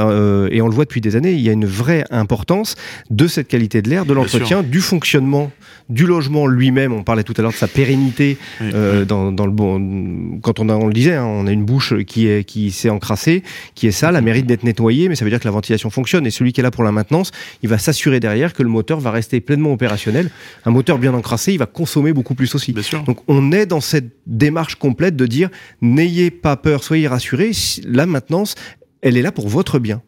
et 0.50 0.60
on 0.62 0.68
le 0.68 0.74
voit 0.74 0.84
depuis 0.84 1.00
des 1.00 1.16
années, 1.16 1.32
il 1.32 1.40
y 1.40 1.48
a 1.48 1.52
une 1.52 1.66
vraie 1.66 2.04
importance 2.10 2.76
de 3.10 3.26
cette 3.26 3.48
qualité 3.48 3.82
de 3.82 3.90
l'air, 3.90 4.06
de 4.06 4.14
l'entretien, 4.14 4.62
du 4.62 4.80
fonctionnement 4.80 5.49
du 5.88 6.06
logement 6.06 6.46
lui-même. 6.46 6.92
On 6.92 7.02
parlait 7.02 7.22
tout 7.22 7.34
à 7.36 7.42
l'heure 7.42 7.52
de 7.52 7.56
sa 7.56 7.68
pérennité 7.68 8.38
euh, 8.62 9.04
dans, 9.04 9.30
le 9.30 9.52
bon. 9.52 10.38
Quand 10.42 10.60
on, 10.60 10.68
a, 10.68 10.74
on 10.74 10.86
le 10.86 10.92
disait, 10.92 11.14
hein, 11.14 11.24
on 11.24 11.46
a 11.46 11.52
une 11.52 11.64
bouche 11.64 11.94
qui 12.04 12.26
est 12.28 12.44
qui 12.44 12.70
s'est 12.70 12.90
encrassée, 12.90 13.42
qui 13.74 13.86
est 13.86 13.92
sale, 13.92 14.16
elle 14.16 14.24
mérite 14.24 14.46
d'être 14.46 14.64
nettoyée, 14.64 15.08
mais 15.08 15.14
ça 15.14 15.24
veut 15.24 15.30
dire 15.30 15.40
que 15.40 15.46
la 15.48 15.52
ventilation 15.52 15.90
fonctionne. 15.90 16.26
Et 16.26 16.30
celui 16.30 16.52
qui 16.52 16.60
est 16.60 16.64
là 16.64 16.70
pour 16.70 16.84
la 16.84 16.92
maintenance, 16.92 17.30
il 17.62 17.68
va 17.68 17.78
s'assurer 17.78 18.20
derrière 18.20 18.52
que 18.52 18.62
le 18.62 18.68
moteur 18.68 19.00
va 19.00 19.10
rester 19.10 19.40
pleinement 19.40 19.72
opérationnel. 19.72 20.30
Un 20.64 20.70
moteur 20.70 20.98
bien 20.98 21.14
encrassé, 21.14 21.52
il 21.52 21.58
va 21.58 21.66
consommer 21.66 22.12
beaucoup 22.12 22.34
plus 22.34 22.54
aussi. 22.54 22.72
Donc 23.06 23.18
on 23.28 23.52
est 23.52 23.66
dans 23.66 23.80
cette 23.80 24.12
démarche 24.26 24.76
complète 24.76 25.16
de 25.16 25.26
dire 25.26 25.50
n'ayez 25.80 26.30
pas 26.30 26.56
peur, 26.56 26.84
soyez 26.84 27.08
rassurés. 27.08 27.52
La 27.84 28.06
maintenance, 28.06 28.54
elle 29.02 29.16
est 29.16 29.22
là 29.22 29.32
pour 29.32 29.48
votre 29.48 29.78
bien. 29.78 30.02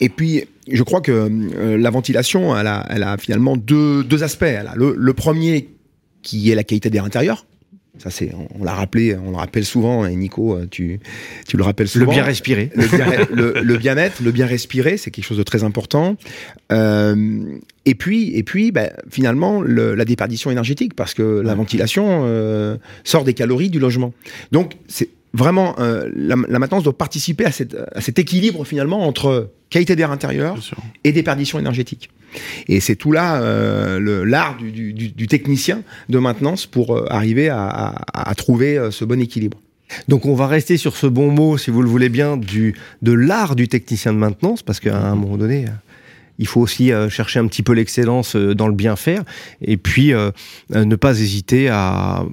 Et 0.00 0.08
puis, 0.08 0.44
je 0.68 0.82
crois 0.82 1.00
que 1.00 1.12
euh, 1.12 1.78
la 1.78 1.90
ventilation, 1.90 2.58
elle 2.58 2.66
a, 2.66 2.84
elle 2.90 3.04
a 3.04 3.16
finalement 3.16 3.56
deux, 3.56 4.02
deux 4.02 4.24
aspects. 4.24 4.42
Elle 4.42 4.66
a 4.66 4.74
le, 4.74 5.12
premier 5.12 5.68
qui 6.22 6.50
est 6.50 6.54
la 6.54 6.64
qualité 6.64 6.90
d'air 6.90 7.04
intérieur. 7.04 7.46
Ça, 7.98 8.10
c'est, 8.10 8.32
on, 8.58 8.62
l'a 8.62 8.74
rappelé, 8.74 9.16
on 9.16 9.30
le 9.30 9.36
rappelle 9.36 9.64
souvent, 9.64 10.04
et 10.04 10.14
Nico, 10.14 10.54
euh, 10.54 10.66
tu, 10.70 11.00
tu 11.48 11.56
le 11.56 11.62
rappelles 11.62 11.88
souvent. 11.88 12.04
Le 12.04 12.10
bien 12.10 12.24
respirer. 12.24 12.70
Le, 12.74 13.76
bien-être, 13.78 14.22
le 14.22 14.32
bien 14.32 14.44
respirer, 14.44 14.98
c'est 14.98 15.10
quelque 15.10 15.24
chose 15.24 15.38
de 15.38 15.42
très 15.42 15.64
important. 15.64 16.16
Euh, 16.72 17.58
et 17.86 17.94
puis, 17.94 18.36
et 18.36 18.42
puis, 18.42 18.70
bah, 18.70 18.90
finalement, 19.08 19.62
la 19.62 20.04
déperdition 20.04 20.50
énergétique, 20.50 20.92
parce 20.94 21.14
que 21.14 21.40
la 21.40 21.54
ventilation 21.54 22.24
euh, 22.26 22.76
sort 23.04 23.24
des 23.24 23.32
calories 23.32 23.70
du 23.70 23.78
logement. 23.78 24.12
Donc, 24.52 24.74
c'est 24.88 25.08
vraiment, 25.36 25.76
euh, 25.78 26.08
la, 26.14 26.36
maintenance 26.36 26.82
doit 26.82 26.96
participer 26.96 27.44
à, 27.44 27.52
cet 27.52 28.18
équilibre 28.18 28.64
finalement 28.64 29.06
entre 29.06 29.50
qualité 29.70 29.94
d'air 29.94 30.10
intérieur 30.10 30.56
et 31.04 31.12
déperdition 31.12 31.58
énergétique. 31.58 32.10
Et 32.68 32.80
c'est 32.80 32.96
tout 32.96 33.12
là 33.12 33.40
euh, 33.40 34.24
l'art 34.24 34.56
du, 34.56 35.26
technicien 35.28 35.82
de 36.08 36.18
maintenance 36.18 36.66
pour 36.66 36.96
euh, 36.96 37.06
arriver 37.10 37.48
à, 37.48 38.32
trouver 38.36 38.88
ce 38.90 39.04
bon 39.04 39.20
équilibre. 39.20 39.58
Donc 40.08 40.26
on 40.26 40.34
va 40.34 40.46
rester 40.48 40.76
sur 40.76 40.96
ce 40.96 41.06
bon 41.06 41.30
mot, 41.30 41.58
si 41.58 41.70
vous 41.70 41.82
le 41.82 41.88
voulez 41.88 42.08
bien, 42.08 42.36
du, 42.36 42.74
de 43.02 43.12
l'art 43.12 43.54
du 43.54 43.68
technicien 43.68 44.12
de 44.12 44.18
maintenance, 44.18 44.62
parce 44.62 44.80
qu'à 44.80 44.98
un 44.98 45.14
moment 45.14 45.36
donné, 45.36 45.66
il 46.38 46.46
faut 46.46 46.60
aussi 46.60 46.90
chercher 47.08 47.38
un 47.38 47.46
petit 47.46 47.62
peu 47.62 47.72
l'excellence 47.72 48.34
dans 48.34 48.66
le 48.66 48.74
bien 48.74 48.96
faire, 48.96 49.22
et 49.62 49.76
puis 49.76 50.12
ne 50.70 50.96
pas 50.96 51.20
hésiter 51.20 51.68
à 51.68 52.24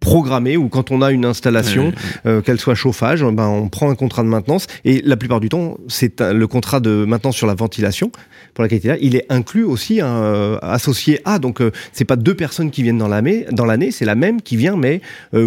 programmé 0.00 0.56
ou 0.56 0.68
quand 0.68 0.90
on 0.90 1.02
a 1.02 1.12
une 1.12 1.24
installation, 1.24 1.92
euh, 2.26 2.40
qu'elle 2.40 2.58
soit 2.58 2.74
chauffage, 2.74 3.22
ben 3.22 3.46
on 3.46 3.68
prend 3.68 3.90
un 3.90 3.94
contrat 3.94 4.22
de 4.22 4.28
maintenance 4.28 4.66
et 4.84 5.02
la 5.04 5.16
plupart 5.16 5.40
du 5.40 5.48
temps, 5.48 5.76
c'est 5.88 6.20
le 6.20 6.46
contrat 6.46 6.80
de 6.80 7.04
maintenance 7.04 7.36
sur 7.36 7.46
la 7.46 7.54
ventilation 7.54 8.10
pour 8.54 8.62
la 8.62 8.68
qualité 8.68 8.88
là, 8.88 8.96
il 9.00 9.14
est 9.14 9.26
inclus 9.28 9.62
aussi 9.62 10.00
hein, 10.00 10.08
euh, 10.08 10.58
associé 10.62 11.20
à 11.24 11.38
donc 11.38 11.60
euh, 11.60 11.70
c'est 11.92 12.04
pas 12.04 12.16
deux 12.16 12.34
personnes 12.34 12.70
qui 12.70 12.82
viennent 12.82 12.98
dans 12.98 13.08
l'année, 13.08 13.46
dans 13.52 13.66
l'année, 13.66 13.90
c'est 13.90 14.06
la 14.06 14.14
même 14.14 14.42
qui 14.42 14.56
vient 14.56 14.76
mais 14.76 15.00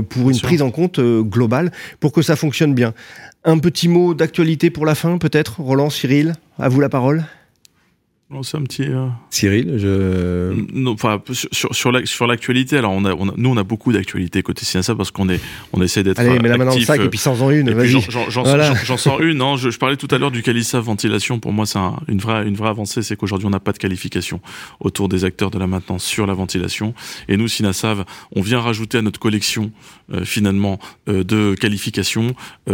pour 0.09 0.29
une 0.29 0.39
prise 0.39 0.61
en 0.61 0.71
compte 0.71 0.99
globale 0.99 1.71
pour 1.99 2.11
que 2.11 2.21
ça 2.21 2.35
fonctionne 2.35 2.73
bien. 2.73 2.93
Un 3.43 3.57
petit 3.57 3.87
mot 3.89 4.13
d'actualité 4.13 4.69
pour 4.69 4.85
la 4.85 4.95
fin 4.95 5.17
peut-être? 5.17 5.59
Roland 5.59 5.89
Cyril, 5.89 6.33
à 6.59 6.69
vous 6.69 6.79
la 6.79 6.89
parole 6.89 7.23
c'est 8.41 8.57
un 8.57 8.63
petit. 8.63 8.83
Euh, 8.83 9.07
Cyril, 9.29 9.75
je. 9.77 10.53
Non, 10.73 10.91
enfin, 10.91 11.21
sur, 11.31 11.75
sur, 11.75 11.91
sur 12.05 12.27
l'actualité, 12.27 12.77
alors 12.77 12.93
on 12.93 13.05
a, 13.05 13.13
on 13.13 13.29
a, 13.29 13.33
nous 13.37 13.49
on 13.49 13.57
a 13.57 13.63
beaucoup 13.63 13.91
d'actualités 13.91 14.41
côté 14.41 14.65
Cinesa 14.65 14.95
parce 14.95 15.11
qu'on 15.11 15.29
est, 15.29 15.39
on 15.73 15.81
essaie 15.81 16.01
d'être. 16.01 16.19
Allez, 16.19 16.39
mais 16.39 16.49
la 16.49 16.57
main 16.57 16.65
dans 16.65 16.75
le 16.75 16.81
sac 16.81 17.01
et 17.01 17.09
puis 17.09 17.19
sans 17.19 17.41
en 17.43 17.51
une, 17.51 17.71
vas-y. 17.71 18.01
J'en 18.29 18.97
sors 18.97 19.21
une, 19.21 19.37
non, 19.37 19.57
je, 19.57 19.69
je, 19.69 19.77
parlais 19.77 19.97
tout 19.97 20.07
à 20.09 20.17
l'heure 20.17 20.31
du 20.31 20.41
Calissa 20.41 20.79
ventilation. 20.79 21.39
Pour 21.39 21.53
moi, 21.53 21.65
c'est 21.65 21.79
une 22.07 22.17
vraie, 22.17 22.47
une 22.47 22.55
vraie 22.55 22.69
avancée, 22.69 23.03
c'est 23.03 23.15
qu'aujourd'hui 23.15 23.45
on 23.45 23.51
n'a 23.51 23.59
pas 23.59 23.73
de 23.73 23.77
qualification 23.77 24.39
autour 24.79 25.09
des 25.09 25.25
acteurs 25.25 25.51
de 25.51 25.59
la 25.59 25.67
maintenance 25.67 26.03
sur 26.03 26.25
la 26.25 26.33
ventilation. 26.33 26.95
Et 27.27 27.37
nous, 27.37 27.47
Sinasav, 27.47 28.05
on 28.35 28.41
vient 28.41 28.59
rajouter 28.59 28.97
à 28.97 29.01
notre 29.01 29.19
collection 29.19 29.71
euh, 30.11 30.25
finalement 30.25 30.79
euh, 31.07 31.23
de 31.23 31.55
qualification 31.59 32.33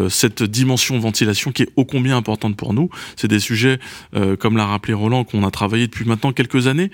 cette 0.09 0.43
dimension 0.43 0.99
ventilation 0.99 1.51
qui 1.51 1.63
est 1.63 1.69
ô 1.75 1.83
combien 1.83 2.15
importante 2.15 2.55
pour 2.55 2.73
nous. 2.73 2.89
C'est 3.15 3.27
des 3.27 3.39
sujets, 3.39 3.79
comme 4.39 4.55
l'a 4.55 4.65
rappelé 4.65 4.93
Roland, 4.93 5.23
qu'on 5.23 5.43
a 5.43 5.48
a 5.49 5.51
travaillé 5.51 5.88
depuis 5.88 6.05
maintenant 6.05 6.31
quelques 6.31 6.67
années. 6.67 6.91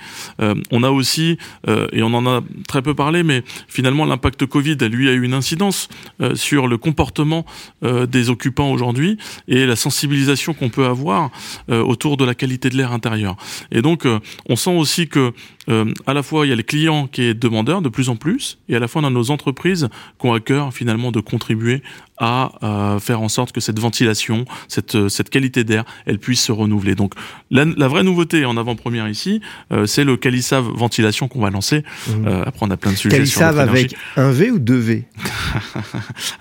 on 0.71 0.83
a 0.83 0.89
aussi, 0.89 1.37
et 1.67 2.01
on 2.01 2.13
en 2.13 2.25
a 2.25 2.41
très 2.67 2.81
peu 2.81 2.93
parlé, 2.93 3.23
mais 3.23 3.43
finalement 3.67 4.05
l'impact 4.05 4.45
Covid, 4.45 4.77
lui, 4.89 5.09
a 5.09 5.13
eu 5.13 5.23
une 5.23 5.33
incidence 5.33 5.89
sur 6.33 6.67
le 6.67 6.77
comportement 6.77 7.45
des 7.83 8.29
occupants 8.29 8.71
aujourd'hui 8.71 9.17
et 9.47 9.65
la 9.65 9.75
sensibilisation 9.75 10.53
qu'on 10.53 10.69
peut 10.69 10.85
avoir 10.85 11.29
autour 11.69 12.17
de 12.17 12.25
la 12.25 12.33
qualité 12.33 12.69
de 12.69 12.77
l'air 12.77 12.91
intérieur. 12.91 13.35
Et 13.71 13.81
donc, 13.81 14.07
on 14.49 14.55
sent 14.55 14.75
aussi 14.75 15.07
que 15.07 15.33
à 15.67 16.13
la 16.13 16.23
fois 16.23 16.45
il 16.45 16.49
y 16.49 16.53
a 16.53 16.55
les 16.55 16.63
clients 16.63 17.07
qui 17.07 17.23
est 17.23 17.33
demandeurs 17.33 17.81
de 17.81 17.89
plus 17.89 18.09
en 18.09 18.15
plus, 18.15 18.59
et 18.69 18.75
à 18.75 18.79
la 18.79 18.87
fois 18.87 19.01
on 19.01 19.05
a 19.05 19.09
nos 19.09 19.31
entreprises 19.31 19.89
qui 20.19 20.27
ont 20.27 20.33
à 20.33 20.39
cœur 20.39 20.73
finalement 20.73 21.11
de 21.11 21.19
contribuer 21.19 21.81
à 22.17 22.51
euh, 22.63 22.99
faire 22.99 23.21
en 23.21 23.29
sorte 23.29 23.51
que 23.51 23.59
cette 23.59 23.79
ventilation, 23.79 24.45
cette, 24.67 24.95
euh, 24.95 25.09
cette 25.09 25.29
qualité 25.29 25.63
d'air, 25.63 25.83
elle 26.05 26.17
puisse 26.17 26.41
se 26.41 26.51
renouveler. 26.51 26.95
Donc 26.95 27.13
la, 27.51 27.65
la 27.65 27.87
vraie 27.87 28.03
nouveauté 28.03 28.45
en 28.45 28.55
avant-première 28.57 29.09
ici, 29.09 29.41
euh, 29.71 29.85
c'est 29.85 30.03
le 30.03 30.15
Calisave 30.15 30.65
ventilation 30.65 31.27
qu'on 31.27 31.41
va 31.41 31.49
lancer. 31.49 31.83
Mmh. 32.07 32.27
après 32.45 32.65
on 32.65 32.71
a 32.71 32.77
plein 32.77 32.91
de 32.91 32.97
sujets 32.97 33.17
Calisave 33.17 33.59
avec 33.59 33.95
un 34.15 34.31
V 34.31 34.51
ou 34.51 34.59
deux 34.59 34.77
V? 34.77 35.05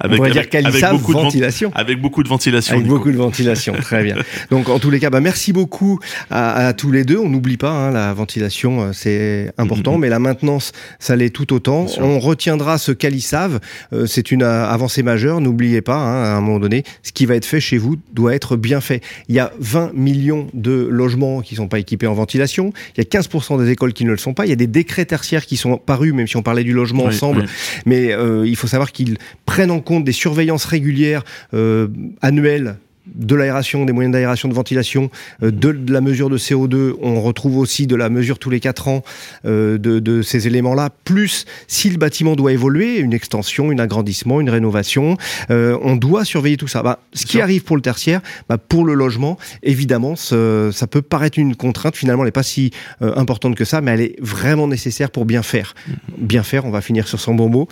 Avec, 0.01 0.21
On 0.21 0.23
va 0.23 0.31
dire 0.31 0.49
Calisave 0.49 0.85
avec 0.85 1.01
beaucoup 1.01 1.13
ventilation. 1.13 1.71
De, 1.71 1.75
avec 1.77 2.01
beaucoup 2.01 2.23
de 2.23 2.29
ventilation. 2.29 2.75
Avec 2.75 2.87
beaucoup 2.87 3.11
de 3.11 3.17
ventilation, 3.17 3.75
très 3.75 4.03
bien. 4.03 4.17
Donc 4.51 4.69
en 4.69 4.79
tous 4.79 4.91
les 4.91 5.01
cas, 5.01 5.11
bah, 5.11 5.21
merci 5.21 5.53
beaucoup 5.53 5.99
à, 6.31 6.67
à 6.67 6.73
tous 6.73 6.91
les 6.91 7.05
deux. 7.05 7.19
On 7.19 7.29
n'oublie 7.29 7.57
pas, 7.57 7.71
hein, 7.71 7.91
la 7.91 8.13
ventilation 8.13 8.93
c'est 8.93 9.14
important, 9.59 9.97
mmh. 9.97 10.01
mais 10.01 10.09
la 10.09 10.19
maintenance 10.19 10.73
ça 10.99 11.17
l'est 11.17 11.31
tout 11.31 11.53
autant. 11.53 11.87
On 12.01 12.19
retiendra 12.19 12.79
ce 12.79 12.93
Calisave, 12.93 13.61
c'est 14.07 14.31
une 14.31 14.43
avancée 14.43 15.03
majeure. 15.03 15.41
N'oubliez 15.41 15.55
n'oubliez 15.55 15.83
pas, 15.83 15.97
hein, 15.97 16.25
à 16.25 16.37
un 16.37 16.41
moment 16.41 16.59
donné, 16.59 16.85
ce 17.03 17.13
qui 17.13 17.27
va 17.27 17.37
être 17.37 17.45
fait 17.45 17.61
chez 17.61 17.79
vous 17.79 17.97
doit 18.13 18.35
être 18.35 18.57
bien 18.57 18.81
fait. 18.81 19.03
Il 19.29 19.35
y 19.35 19.39
a 19.39 19.53
20 19.59 19.93
millions 19.95 20.49
de 20.53 20.89
logements 20.91 21.41
qui 21.41 21.55
ne 21.55 21.59
sont 21.59 21.69
pas 21.69 21.79
équipés 21.79 22.07
en 22.07 22.15
ventilation. 22.15 22.73
Il 22.97 23.05
y 23.05 23.07
a 23.07 23.21
15% 23.21 23.63
des 23.63 23.71
écoles 23.71 23.93
qui 23.93 24.05
ne 24.05 24.11
le 24.11 24.19
sont 24.19 24.35
pas. 24.35 24.47
Il 24.47 24.51
y 24.51 24.53
a 24.53 24.57
des 24.57 24.67
décrets 24.67 25.05
tertiaires 25.05 25.47
qui 25.47 25.57
sont 25.57 25.79
parus, 25.79 26.13
même 26.13 26.27
si 26.27 26.37
on 26.37 26.43
parlait 26.43 26.65
du 26.65 26.73
logement 26.73 27.05
ensemble. 27.05 27.47
Mais 27.87 28.13
euh, 28.13 28.47
il 28.47 28.57
faut 28.57 28.67
savoir 28.67 28.93
qu'ils 28.93 29.17
prennent 29.47 29.71
en 29.71 29.81
compte 29.81 30.05
des 30.05 30.13
surveillances 30.13 30.65
régulières 30.65 31.25
euh, 31.55 31.89
annuelles 32.21 32.77
de 33.07 33.35
l'aération, 33.35 33.85
des 33.85 33.93
moyens 33.93 34.13
d'aération, 34.13 34.49
de 34.49 34.55
ventilation, 34.55 35.11
euh, 35.43 35.51
de, 35.51 35.77
la 35.93 36.01
mesure 36.01 36.31
de 36.31 36.39
CO2. 36.39 36.95
On 37.03 37.21
retrouve 37.21 37.59
aussi 37.59 37.87
de 37.87 37.97
la 37.97 38.09
mesure 38.09 38.39
tous 38.39 38.51
les 38.51 38.61
4 38.61 38.89
ans 38.89 39.03
euh, 39.45 39.79
de, 39.79 40.23
ces 40.23 40.47
éléments-là. 40.47 40.91
Plus, 41.05 41.45
si 41.69 41.91
le 41.91 41.99
bâtiment 41.99 42.37
doit 42.37 42.53
évoluer, 42.53 42.99
une 42.99 43.13
extension, 43.13 43.71
un 43.71 43.79
agrandissement, 43.79 44.41
une 44.41 44.51
rénovation, 44.51 45.17
euh, 45.51 45.79
on 45.83 45.97
doit 45.97 46.25
surveiller 46.25 46.57
tout 46.57 46.69
ça. 46.69 46.83
Bah, 46.83 47.01
ce 47.13 47.27
qui 47.27 47.41
arrive 47.41 47.63
pour 47.63 47.77
le 47.77 47.83
tertiaire, 47.83 48.21
bah, 48.49 48.59
pour 48.59 48.85
le 48.85 48.95
logement, 48.95 49.39
évidemment, 49.63 50.17
ça 50.17 50.87
peut 50.91 51.03
paraître 51.03 51.39
une 51.39 51.57
contrainte. 51.57 51.97
Finalement, 51.97 52.23
elle 52.23 52.29
n'est 52.29 52.33
pas 52.33 52.43
si 52.43 52.71
importante 53.01 53.55
que 53.55 53.65
ça, 53.65 53.81
mais 53.81 53.93
elle 53.93 54.01
est 54.01 54.17
vraiment 54.21 54.67
nécessaire 54.67 55.11
pour 55.11 55.25
bien 55.25 55.43
faire. 55.43 55.75
Mm-hmm. 55.75 55.95
Bien 56.19 56.43
faire, 56.43 56.65
on 56.65 56.71
va 56.71 56.81
finir 56.81 57.09
sur 57.09 57.21
son 57.21 57.35
bon 57.35 57.49
mot. 57.49 57.69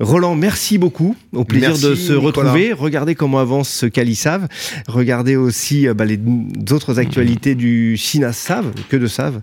Roland, 0.00 0.34
merci 0.34 0.78
beaucoup. 0.78 1.16
Au 1.32 1.44
plaisir 1.44 1.78
de 1.78 1.94
se 1.94 2.12
retrouver. 2.12 2.72
Regardez 2.72 3.14
comment 3.14 3.38
avance 3.38 3.68
ce 3.68 3.86
Calisave. 3.86 4.48
Regardez 4.86 5.36
aussi 5.36 5.88
euh, 5.88 5.94
bah, 5.94 6.04
les 6.04 6.18
autres 6.72 6.98
actualités 6.98 7.54
du 7.54 7.96
SINA 7.96 8.32
SAV, 8.32 8.72
que 8.88 8.96
de 8.96 9.06
SAV. 9.06 9.40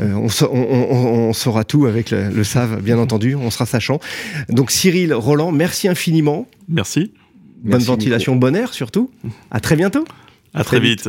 Euh, 0.00 0.14
on, 0.14 1.32
saura 1.32 1.64
tout 1.64 1.86
avec 1.86 2.10
le, 2.10 2.44
SAV, 2.44 2.80
bien 2.82 2.98
entendu, 2.98 3.34
on 3.34 3.50
sera 3.50 3.66
sachant. 3.66 4.00
Donc 4.48 4.70
Cyril, 4.70 5.12
Roland, 5.14 5.52
merci 5.52 5.88
infiniment. 5.88 6.46
Merci. 6.68 7.12
Bonne 7.62 7.82
ventilation, 7.82 8.36
bon 8.36 8.54
air 8.54 8.74
surtout. 8.74 9.10
À 9.50 9.60
très 9.60 9.76
bientôt. 9.76 10.04
À, 10.52 10.62
très, 10.62 10.78
vite. 10.78 11.08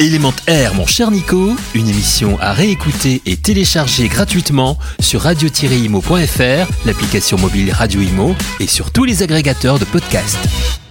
Element 0.00 0.34
Air, 0.46 0.74
mon 0.74 0.86
cher 0.86 1.10
Nico, 1.10 1.54
une 1.74 1.88
émission 1.88 2.38
à 2.40 2.52
réécouter 2.52 3.22
et 3.26 3.36
télécharger 3.36 4.08
gratuitement 4.08 4.76
sur 4.98 5.20
radio-imo.fr, 5.22 6.86
l'application 6.86 7.38
mobile 7.38 7.70
Radio 7.70 8.00
Imo 8.00 8.34
et 8.60 8.66
sur 8.66 8.92
tous 8.92 9.04
les 9.04 9.22
agrégateurs 9.22 9.78
de 9.78 9.84
podcasts. 9.84 10.83